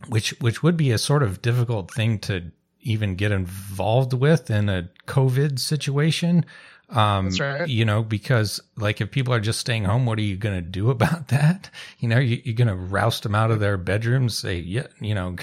which 0.07 0.29
which 0.39 0.63
would 0.63 0.77
be 0.77 0.91
a 0.91 0.97
sort 0.97 1.23
of 1.23 1.41
difficult 1.41 1.91
thing 1.91 2.19
to 2.19 2.51
even 2.81 3.15
get 3.15 3.31
involved 3.31 4.13
with 4.13 4.49
in 4.49 4.69
a 4.69 4.89
COVID 5.07 5.59
situation. 5.59 6.45
Um, 6.89 7.25
That's 7.25 7.39
right. 7.39 7.67
You 7.67 7.85
know, 7.85 8.01
because 8.03 8.59
like 8.75 8.99
if 8.99 9.11
people 9.11 9.33
are 9.33 9.39
just 9.39 9.59
staying 9.59 9.85
home, 9.85 10.05
what 10.05 10.17
are 10.17 10.23
you 10.23 10.37
going 10.37 10.55
to 10.55 10.61
do 10.61 10.89
about 10.91 11.27
that? 11.29 11.69
You 11.99 12.09
know, 12.09 12.19
you, 12.19 12.41
are 12.51 12.55
going 12.55 12.67
to 12.67 12.75
roust 12.75 13.23
them 13.23 13.35
out 13.35 13.51
of 13.51 13.59
their 13.59 13.77
bedrooms, 13.77 14.37
say, 14.37 14.57
yeah, 14.57 14.87
you 14.99 15.13
know, 15.13 15.35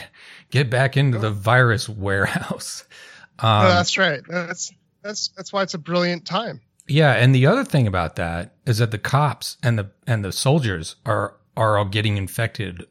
get 0.50 0.70
back 0.70 0.96
into 0.96 1.18
the 1.18 1.30
virus 1.30 1.88
warehouse. 1.88 2.84
Um, 3.38 3.64
no, 3.64 3.68
that's 3.68 3.98
right. 3.98 4.22
That's 4.26 4.72
that's 5.02 5.28
that's 5.36 5.52
why 5.52 5.62
it's 5.62 5.74
a 5.74 5.78
brilliant 5.78 6.24
time. 6.24 6.62
Yeah, 6.88 7.12
and 7.12 7.34
the 7.34 7.46
other 7.46 7.64
thing 7.64 7.86
about 7.86 8.16
that 8.16 8.54
is 8.64 8.78
that 8.78 8.92
the 8.92 8.98
cops 8.98 9.58
and 9.62 9.78
the 9.78 9.90
and 10.06 10.24
the 10.24 10.32
soldiers 10.32 10.96
are 11.04 11.36
are 11.56 11.76
all 11.76 11.84
getting 11.84 12.16
infected 12.16 12.86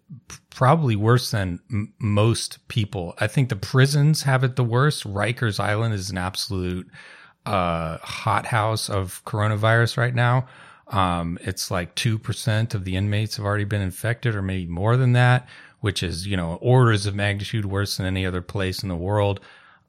probably 0.49 0.95
worse 0.95 1.31
than 1.31 1.59
m- 1.71 1.93
most 1.99 2.65
people. 2.67 3.13
I 3.19 3.27
think 3.27 3.49
the 3.49 3.55
prisons 3.55 4.23
have 4.23 4.43
it 4.43 4.55
the 4.55 4.63
worst. 4.63 5.03
Rikers 5.03 5.59
Island 5.59 5.93
is 5.93 6.09
an 6.09 6.17
absolute 6.17 6.87
uh, 7.45 7.97
hothouse 7.99 8.89
of 8.89 9.23
coronavirus 9.25 9.97
right 9.97 10.15
now. 10.15 10.47
Um, 10.87 11.39
it's 11.41 11.71
like 11.71 11.95
2% 11.95 12.75
of 12.75 12.85
the 12.85 12.95
inmates 12.95 13.37
have 13.37 13.45
already 13.45 13.63
been 13.63 13.81
infected 13.81 14.35
or 14.35 14.41
maybe 14.41 14.67
more 14.67 14.97
than 14.97 15.13
that 15.13 15.47
which 15.85 16.01
is, 16.01 16.25
you 16.25 16.35
know, 16.35 16.57
orders 16.63 17.05
of 17.05 17.13
magnitude 17.13 17.63
worse 17.63 17.97
than 17.97 18.07
any 18.07 18.25
other 18.25 18.41
place 18.41 18.81
in 18.81 18.89
the 18.89 18.95
world. 18.95 19.39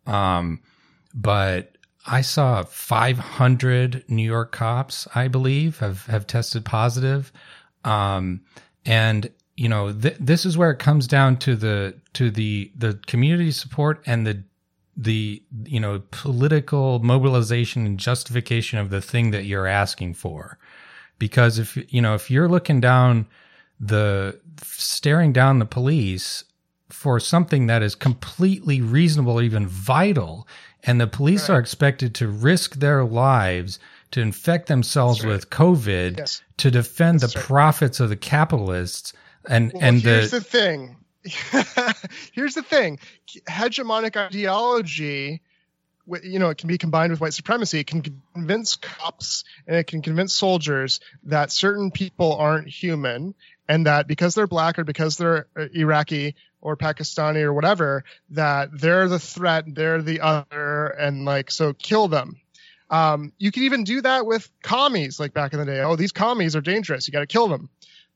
Um, 0.07 0.61
but 1.15 1.79
I 2.07 2.21
saw 2.21 2.65
500 2.65 4.05
New 4.07 4.23
York 4.23 4.53
cops, 4.53 5.09
I 5.15 5.29
believe, 5.29 5.79
have, 5.79 6.05
have 6.05 6.27
tested 6.27 6.67
positive. 6.67 7.33
Um, 7.83 8.43
and 8.85 9.31
you 9.57 9.71
know, 9.71 9.91
th- 9.91 10.19
this 10.21 10.45
is 10.45 10.59
where 10.59 10.71
it 10.71 10.79
comes 10.79 11.07
down 11.07 11.39
to 11.39 11.57
the, 11.57 11.95
to 12.13 12.31
the, 12.31 12.71
the 12.77 13.01
community 13.07 13.51
support 13.51 14.03
and 14.05 14.27
the, 14.27 14.45
the, 14.97 15.43
you 15.65 15.79
know, 15.79 16.03
political 16.11 16.99
mobilization 17.01 17.85
and 17.85 17.99
justification 17.99 18.79
of 18.79 18.91
the 18.91 19.03
thing 19.03 19.31
that 19.33 19.45
you're 19.45 19.67
asking 19.67 20.15
for. 20.15 20.59
Because 21.19 21.59
if, 21.59 21.77
you 21.93 22.01
know, 22.01 22.15
if 22.15 22.31
you're 22.31 22.49
looking 22.49 22.81
down, 22.81 23.27
the 23.79 24.41
staring 24.63 25.33
down 25.33 25.59
the 25.59 25.67
police 25.67 26.45
for 26.89 27.19
something 27.21 27.67
that 27.67 27.83
is 27.83 27.95
completely 27.95 28.81
reasonable, 28.81 29.41
even 29.41 29.67
vital, 29.67 30.47
and 30.85 31.01
the 31.01 31.07
police 31.07 31.49
right. 31.49 31.57
are 31.57 31.61
expected 31.61 32.15
to 32.15 32.29
risk 32.29 32.77
their 32.77 33.05
lives 33.05 33.79
to 34.13 34.21
infect 34.21 34.69
themselves 34.69 35.25
right. 35.25 35.31
with 35.31 35.51
COVID 35.51 36.19
yes. 36.19 36.43
to 36.59 36.71
defend 36.71 37.21
That's 37.21 37.33
the 37.33 37.41
right. 37.41 37.47
profits 37.47 38.01
of 38.01 38.09
the 38.09 38.17
capitalists. 38.17 39.13
And 39.49 39.73
well, 39.73 39.83
and 39.83 40.01
here's 40.01 40.31
the, 40.31 40.39
the 40.39 40.45
thing. 40.45 40.97
here's 42.33 42.55
the 42.55 42.63
thing: 42.63 42.99
hegemonic 43.49 44.17
ideology 44.17 45.43
you 46.23 46.39
know, 46.39 46.51
it 46.51 46.59
can 46.59 46.69
be 46.69 46.79
combined 46.79 47.11
with 47.11 47.21
white 47.21 47.35
supremacy. 47.35 47.81
It 47.81 47.87
can 47.87 48.23
convince 48.35 48.77
cops 48.77 49.45
and 49.67 49.77
it 49.77 49.87
can 49.87 50.03
convince 50.03 50.35
soldiers 50.35 51.01
that 51.25 51.51
certain 51.51 51.91
people 51.91 52.35
aren't 52.37 52.69
human 52.69 53.35
and 53.69 53.87
that 53.87 54.07
because 54.07 54.35
they're 54.35 54.47
black 54.47 54.79
or 54.79 54.85
because 54.85 55.17
they're 55.17 55.49
uh, 55.57 55.67
Iraqi 55.75 56.37
or 56.61 56.77
Pakistani 56.77 57.43
or 57.43 57.53
whatever, 57.53 58.05
that 58.31 58.71
they're 58.73 59.09
the 59.09 59.19
threat, 59.19 59.65
they're 59.67 60.03
the 60.03 60.21
other, 60.21 60.87
and 60.87 61.25
like 61.25 61.51
so 61.51 61.73
kill 61.73 62.09
them. 62.09 62.41
Um, 62.89 63.33
you 63.39 63.51
can 63.51 63.65
even 63.65 63.83
do 63.83 64.01
that 64.03 64.27
with 64.27 64.49
commies, 64.63 65.19
like 65.19 65.35
back 65.35 65.53
in 65.53 65.59
the 65.59 65.67
day. 65.67 65.81
Oh, 65.81 65.97
these 65.97 66.13
commies 66.13 66.55
are 66.55 66.61
dangerous. 66.61 67.09
You 67.09 67.13
got 67.13 67.21
to 67.21 67.27
kill 67.27 67.49
them. 67.49 67.69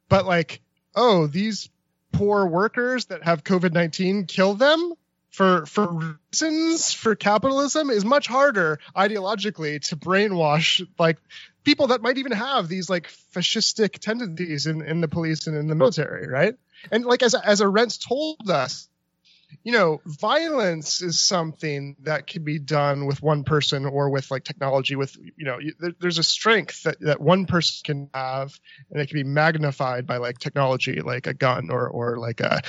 But 0.09 0.27
like, 0.27 0.61
oh, 0.95 1.27
these 1.27 1.69
poor 2.21 2.45
workers 2.45 3.07
that 3.07 3.23
have 3.23 3.43
COVID 3.43 3.73
nineteen 3.73 4.27
kill 4.27 4.53
them 4.53 4.93
for 5.31 5.65
for 5.65 6.17
reasons 6.31 6.93
for 6.93 7.15
capitalism 7.15 7.89
is 7.89 8.05
much 8.05 8.27
harder 8.27 8.79
ideologically 8.95 9.81
to 9.89 9.97
brainwash 9.97 10.87
like 10.99 11.17
people 11.65 11.87
that 11.87 12.03
might 12.03 12.19
even 12.19 12.33
have 12.33 12.69
these 12.69 12.91
like 12.91 13.09
fascistic 13.35 14.01
tendencies 14.01 14.67
in, 14.67 14.83
in 14.83 15.01
the 15.01 15.09
police 15.09 15.47
and 15.47 15.57
in 15.57 15.67
the 15.67 15.75
military, 15.75 16.29
right? 16.29 16.57
And 16.93 17.07
like 17.07 17.23
as 17.23 17.35
as 17.35 17.63
Arendt 17.63 17.99
told 18.07 18.51
us, 18.51 18.91
you 19.63 19.73
know, 19.73 20.01
violence 20.07 21.03
is 21.03 21.21
something 21.21 21.97
that 22.03 22.27
can 22.27 22.45
be 22.45 22.59
done 22.59 23.07
with 23.07 23.23
one 23.23 23.45
person 23.45 23.85
or 23.85 24.11
with 24.11 24.31
like 24.31 24.45
technology. 24.45 24.97
With 24.97 25.17
you 25.17 25.45
know, 25.45 25.59
there, 25.79 25.93
there's 26.01 26.19
a 26.19 26.23
strength 26.23 26.85
that 26.85 27.01
that 27.01 27.21
one 27.21 27.47
person 27.47 27.81
can 27.85 28.11
have, 28.15 28.59
and 28.91 29.01
it 29.01 29.09
can 29.09 29.17
be 29.17 29.25
magnified 29.25 30.07
by 30.07 30.19
like 30.19 30.39
technology, 30.39 31.01
like 31.01 31.27
a 31.27 31.35
gun 31.35 31.71
or 31.71 31.89
or 31.89 32.19
like 32.19 32.41
a 32.41 32.63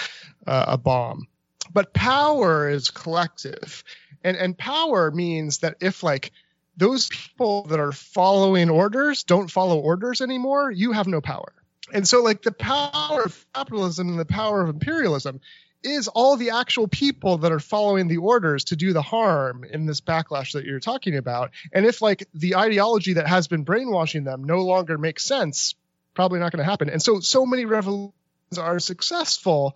a 0.45 0.77
bomb. 0.77 1.27
But 1.73 1.93
power 1.93 2.69
is 2.69 2.89
collective, 2.89 3.83
and 4.23 4.35
and 4.35 4.57
power 4.57 5.11
means 5.11 5.59
that 5.59 5.77
if 5.81 6.03
like 6.03 6.31
those 6.77 7.09
people 7.09 7.63
that 7.67 7.79
are 7.79 7.91
following 7.91 8.69
orders 8.69 9.23
don't 9.23 9.51
follow 9.51 9.79
orders 9.79 10.21
anymore, 10.21 10.71
you 10.71 10.93
have 10.93 11.07
no 11.07 11.21
power. 11.21 11.53
And 11.93 12.07
so, 12.07 12.23
like, 12.23 12.41
the 12.41 12.51
power 12.51 13.23
of 13.23 13.45
capitalism 13.53 14.09
and 14.09 14.19
the 14.19 14.25
power 14.25 14.61
of 14.61 14.69
imperialism 14.69 15.41
is 15.83 16.07
all 16.07 16.37
the 16.37 16.51
actual 16.51 16.87
people 16.87 17.39
that 17.39 17.51
are 17.51 17.59
following 17.59 18.07
the 18.07 18.17
orders 18.17 18.65
to 18.65 18.75
do 18.75 18.93
the 18.93 19.01
harm 19.01 19.63
in 19.63 19.85
this 19.85 20.01
backlash 20.01 20.53
that 20.53 20.65
you're 20.65 20.79
talking 20.79 21.17
about. 21.17 21.51
And 21.73 21.85
if, 21.85 22.01
like, 22.01 22.27
the 22.33 22.55
ideology 22.55 23.13
that 23.13 23.27
has 23.27 23.47
been 23.47 23.63
brainwashing 23.63 24.23
them 24.23 24.43
no 24.43 24.61
longer 24.61 24.97
makes 24.97 25.23
sense, 25.23 25.75
probably 26.13 26.39
not 26.39 26.51
going 26.51 26.63
to 26.63 26.69
happen. 26.69 26.89
And 26.89 27.01
so, 27.01 27.19
so 27.19 27.45
many 27.45 27.65
revolutions 27.65 28.13
are 28.57 28.79
successful, 28.79 29.75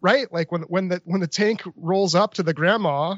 right? 0.00 0.32
Like, 0.32 0.50
when, 0.52 0.62
when, 0.62 0.88
the, 0.88 1.02
when 1.04 1.20
the 1.20 1.26
tank 1.26 1.62
rolls 1.76 2.14
up 2.14 2.34
to 2.34 2.42
the 2.42 2.54
grandma 2.54 3.16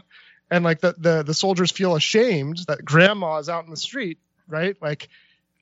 and 0.51 0.65
like 0.65 0.81
the, 0.81 0.95
the 0.99 1.23
the 1.23 1.35
soldiers 1.35 1.71
feel 1.71 1.97
ashamed 1.97 2.59
that 2.69 2.85
grandma 2.85 3.39
is 3.39 3.49
out 3.49 3.65
in 3.65 3.71
the 3.71 3.77
street 3.77 4.19
right 4.47 4.77
like 4.81 5.09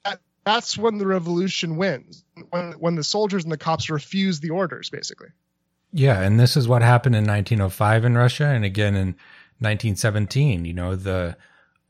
that, 0.05 0.21
that's 0.45 0.77
when 0.77 0.99
the 0.99 1.07
revolution 1.07 1.77
wins 1.77 2.25
when 2.51 2.73
when 2.73 2.95
the 2.95 3.05
soldiers 3.05 3.45
and 3.45 3.53
the 3.53 3.57
cops 3.57 3.91
refuse 3.91 4.41
the 4.41 4.51
orders 4.51 4.91
basically 4.91 5.29
yeah 5.93 6.21
and 6.21 6.41
this 6.41 6.57
is 6.57 6.67
what 6.67 6.83
happened 6.83 7.15
in 7.15 7.25
1905 7.25 8.05
in 8.05 8.17
russia 8.17 8.47
and 8.47 8.65
again 8.65 8.95
in 8.95 9.09
1917 9.61 10.65
you 10.65 10.73
know 10.73 10.97
the 10.97 11.37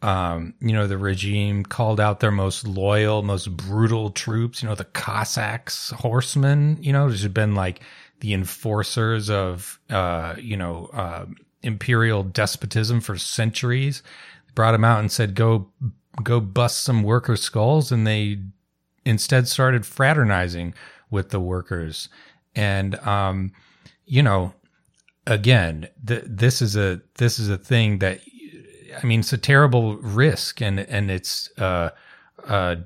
um, 0.03 0.55
you 0.61 0.73
know, 0.73 0.89
the 0.89 0.99
regime 0.99 1.63
called 1.63 2.01
out 2.01 2.19
their 2.19 2.33
most 2.33 2.67
loyal, 2.67 3.23
most 3.23 3.57
brutal 3.57 4.11
troops, 4.11 4.61
you 4.61 4.69
know, 4.69 4.75
the 4.75 4.85
Cossacks, 4.85 5.91
horsemen, 5.91 6.77
you 6.81 6.93
know, 6.93 7.09
just 7.09 7.33
been 7.33 7.55
like 7.55 7.81
the 8.19 8.35
enforcers 8.35 9.31
of, 9.31 9.79
uh, 9.91 10.35
you 10.39 10.57
know, 10.57 10.91
uh, 10.93 11.27
imperial 11.63 12.25
despotism 12.25 13.01
for 13.01 13.17
centuries. 13.17 14.03
Brought 14.57 14.73
them 14.73 14.85
out 14.85 15.01
and 15.01 15.11
said, 15.11 15.35
"Go, 15.35 15.69
go 16.23 16.41
bust 16.41 16.83
some 16.83 17.05
worker 17.05 17.37
skulls," 17.37 17.91
and 17.91 18.07
they 18.07 18.41
instead 19.05 19.49
started 19.49 19.87
fraternizing 19.87 20.75
with 21.11 21.31
the 21.31 21.41
workers. 21.41 22.09
And 22.55 22.97
um, 23.07 23.53
you 24.13 24.23
know, 24.23 24.53
again, 25.27 25.89
th- 26.07 26.25
this 26.27 26.61
is 26.61 26.77
a 26.77 27.01
this 27.17 27.39
is 27.39 27.49
a 27.49 27.57
thing 27.57 28.01
that 28.01 28.21
I 29.03 29.07
mean, 29.07 29.21
it's 29.21 29.33
a 29.33 29.39
terrible 29.39 29.97
risk, 29.97 30.61
and 30.61 30.79
and 30.79 31.11
it's 31.11 31.49
uh, 31.59 31.89
a 32.47 32.77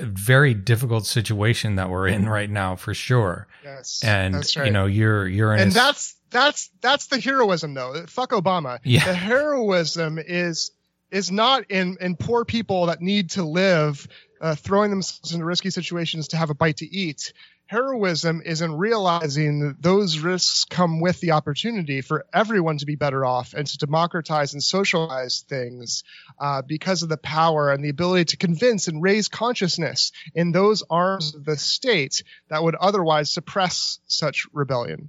very 0.00 0.54
difficult 0.54 1.04
situation 1.04 1.76
that 1.76 1.90
we're 1.90 2.08
in 2.08 2.26
right 2.26 2.48
now 2.48 2.76
for 2.76 2.94
sure. 2.94 3.48
Yes, 3.62 4.02
and 4.02 4.34
right. 4.34 4.64
you 4.64 4.70
know, 4.70 4.86
you're 4.86 5.28
you're 5.28 5.52
in 5.52 5.60
and 5.60 5.70
a, 5.72 5.74
that's 5.74 6.16
that's 6.30 6.70
that's 6.80 7.08
the 7.08 7.20
heroism 7.20 7.74
though. 7.74 8.06
Fuck 8.06 8.30
Obama. 8.30 8.78
Yeah. 8.84 9.04
The 9.04 9.12
heroism 9.12 10.18
is 10.18 10.70
is 11.10 11.30
not 11.30 11.70
in 11.70 11.98
in 12.00 12.16
poor 12.16 12.46
people 12.46 12.86
that 12.86 13.02
need 13.02 13.28
to 13.32 13.42
live, 13.42 14.08
uh, 14.40 14.54
throwing 14.54 14.88
themselves 14.88 15.34
into 15.34 15.44
risky 15.44 15.68
situations 15.68 16.28
to 16.28 16.38
have 16.38 16.48
a 16.48 16.54
bite 16.54 16.78
to 16.78 16.86
eat. 16.86 17.34
Heroism 17.72 18.42
is 18.44 18.60
in 18.60 18.76
realizing 18.76 19.60
that 19.60 19.80
those 19.80 20.18
risks 20.18 20.66
come 20.66 21.00
with 21.00 21.18
the 21.20 21.30
opportunity 21.30 22.02
for 22.02 22.26
everyone 22.30 22.76
to 22.76 22.84
be 22.84 22.96
better 22.96 23.24
off 23.24 23.54
and 23.54 23.66
to 23.66 23.78
democratize 23.78 24.52
and 24.52 24.62
socialize 24.62 25.46
things 25.48 26.04
uh, 26.38 26.60
because 26.60 27.02
of 27.02 27.08
the 27.08 27.16
power 27.16 27.72
and 27.72 27.82
the 27.82 27.88
ability 27.88 28.26
to 28.26 28.36
convince 28.36 28.88
and 28.88 29.02
raise 29.02 29.28
consciousness 29.28 30.12
in 30.34 30.52
those 30.52 30.82
arms 30.90 31.34
of 31.34 31.46
the 31.46 31.56
state 31.56 32.22
that 32.48 32.62
would 32.62 32.74
otherwise 32.74 33.30
suppress 33.30 34.00
such 34.06 34.46
rebellion. 34.52 35.08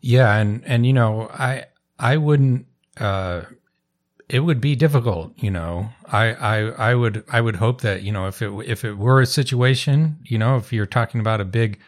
Yeah, 0.00 0.34
and 0.34 0.64
and 0.64 0.86
you 0.86 0.94
know, 0.94 1.28
I 1.28 1.66
I 1.98 2.16
wouldn't 2.16 2.64
uh 2.98 3.42
it 4.28 4.40
would 4.40 4.60
be 4.60 4.74
difficult, 4.74 5.32
you 5.36 5.50
know. 5.50 5.90
I 6.06 6.32
I 6.32 6.56
I 6.90 6.94
would 6.94 7.24
I 7.30 7.40
would 7.40 7.56
hope 7.56 7.80
that, 7.82 8.02
you 8.02 8.12
know, 8.12 8.26
if 8.26 8.42
it 8.42 8.50
if 8.66 8.84
it 8.84 8.94
were 8.94 9.20
a 9.20 9.26
situation, 9.26 10.18
you 10.24 10.38
know, 10.38 10.56
if 10.56 10.72
you're 10.72 10.86
talking 10.86 11.20
about 11.20 11.40
a 11.40 11.44
big 11.44 11.78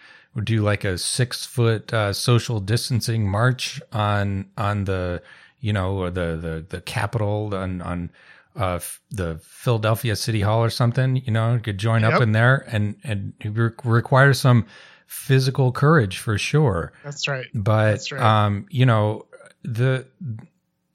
do 0.45 0.61
like 0.61 0.85
a 0.85 0.99
6 0.99 1.47
foot 1.47 1.95
uh 1.95 2.13
social 2.13 2.61
distancing 2.61 3.27
march 3.27 3.81
on 3.91 4.51
on 4.59 4.85
the 4.85 5.23
you 5.61 5.73
know, 5.73 6.11
the 6.11 6.37
the 6.37 6.67
the 6.69 6.81
Capitol 6.83 7.55
on 7.55 7.81
on 7.83 8.11
uh, 8.55 8.79
the 9.11 9.39
Philadelphia 9.43 10.17
City 10.17 10.41
Hall 10.41 10.63
or 10.63 10.71
something, 10.71 11.17
you 11.17 11.33
know, 11.33 11.59
could 11.63 11.79
join 11.79 12.03
yep. 12.03 12.15
up 12.15 12.23
in 12.23 12.33
there 12.33 12.65
and 12.69 12.97
and 13.05 13.33
re- 13.45 13.71
require 13.85 14.33
some 14.33 14.67
physical 15.07 15.73
courage 15.73 16.19
for 16.19 16.39
sure. 16.39 16.93
That's 17.05 17.29
right. 17.29 17.47
But 17.55 17.91
That's 17.91 18.13
right. 18.13 18.23
um, 18.23 18.67
you 18.71 18.87
know, 18.87 19.27
the 19.63 20.07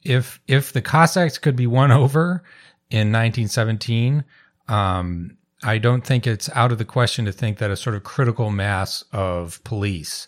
if 0.04 0.40
if 0.48 0.74
the 0.74 0.82
Cossacks 0.82 1.38
could 1.38 1.56
be 1.56 1.68
won 1.68 1.92
over 1.92 2.44
in 2.90 3.12
1917, 3.12 4.24
um, 4.68 5.38
I 5.64 5.78
don't 5.78 6.06
think 6.06 6.26
it's 6.26 6.50
out 6.56 6.72
of 6.72 6.78
the 6.78 6.86
question 6.86 7.26
to 7.26 7.32
think 7.32 7.60
that 7.60 7.72
a 7.72 7.76
sort 7.76 7.96
of 7.96 8.04
critical 8.04 8.50
mass 8.50 9.04
of 9.12 9.64
police 9.64 10.28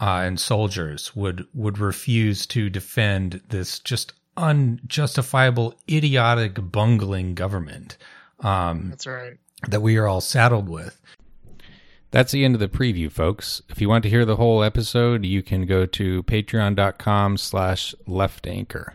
uh, 0.00 0.22
and 0.24 0.40
soldiers 0.40 1.14
would 1.14 1.46
would 1.52 1.78
refuse 1.78 2.46
to 2.46 2.70
defend 2.70 3.42
this 3.48 3.78
just 3.78 4.14
unjustifiable, 4.36 5.74
idiotic, 5.90 6.58
bungling 6.72 7.34
government. 7.34 7.98
Um, 8.40 8.90
That's 8.90 9.06
right. 9.06 9.36
That 9.68 9.82
we 9.82 9.98
are 9.98 10.06
all 10.06 10.22
saddled 10.22 10.68
with. 10.68 11.00
That's 12.10 12.32
the 12.32 12.44
end 12.44 12.54
of 12.54 12.60
the 12.60 12.68
preview, 12.68 13.12
folks. 13.12 13.62
If 13.68 13.80
you 13.80 13.88
want 13.88 14.02
to 14.02 14.10
hear 14.10 14.24
the 14.24 14.36
whole 14.36 14.64
episode, 14.64 15.24
you 15.24 15.42
can 15.42 15.66
go 15.66 15.86
to 15.86 16.22
patreon.com 16.24 17.36
slash 17.36 17.94
leftanchor. 18.08 18.94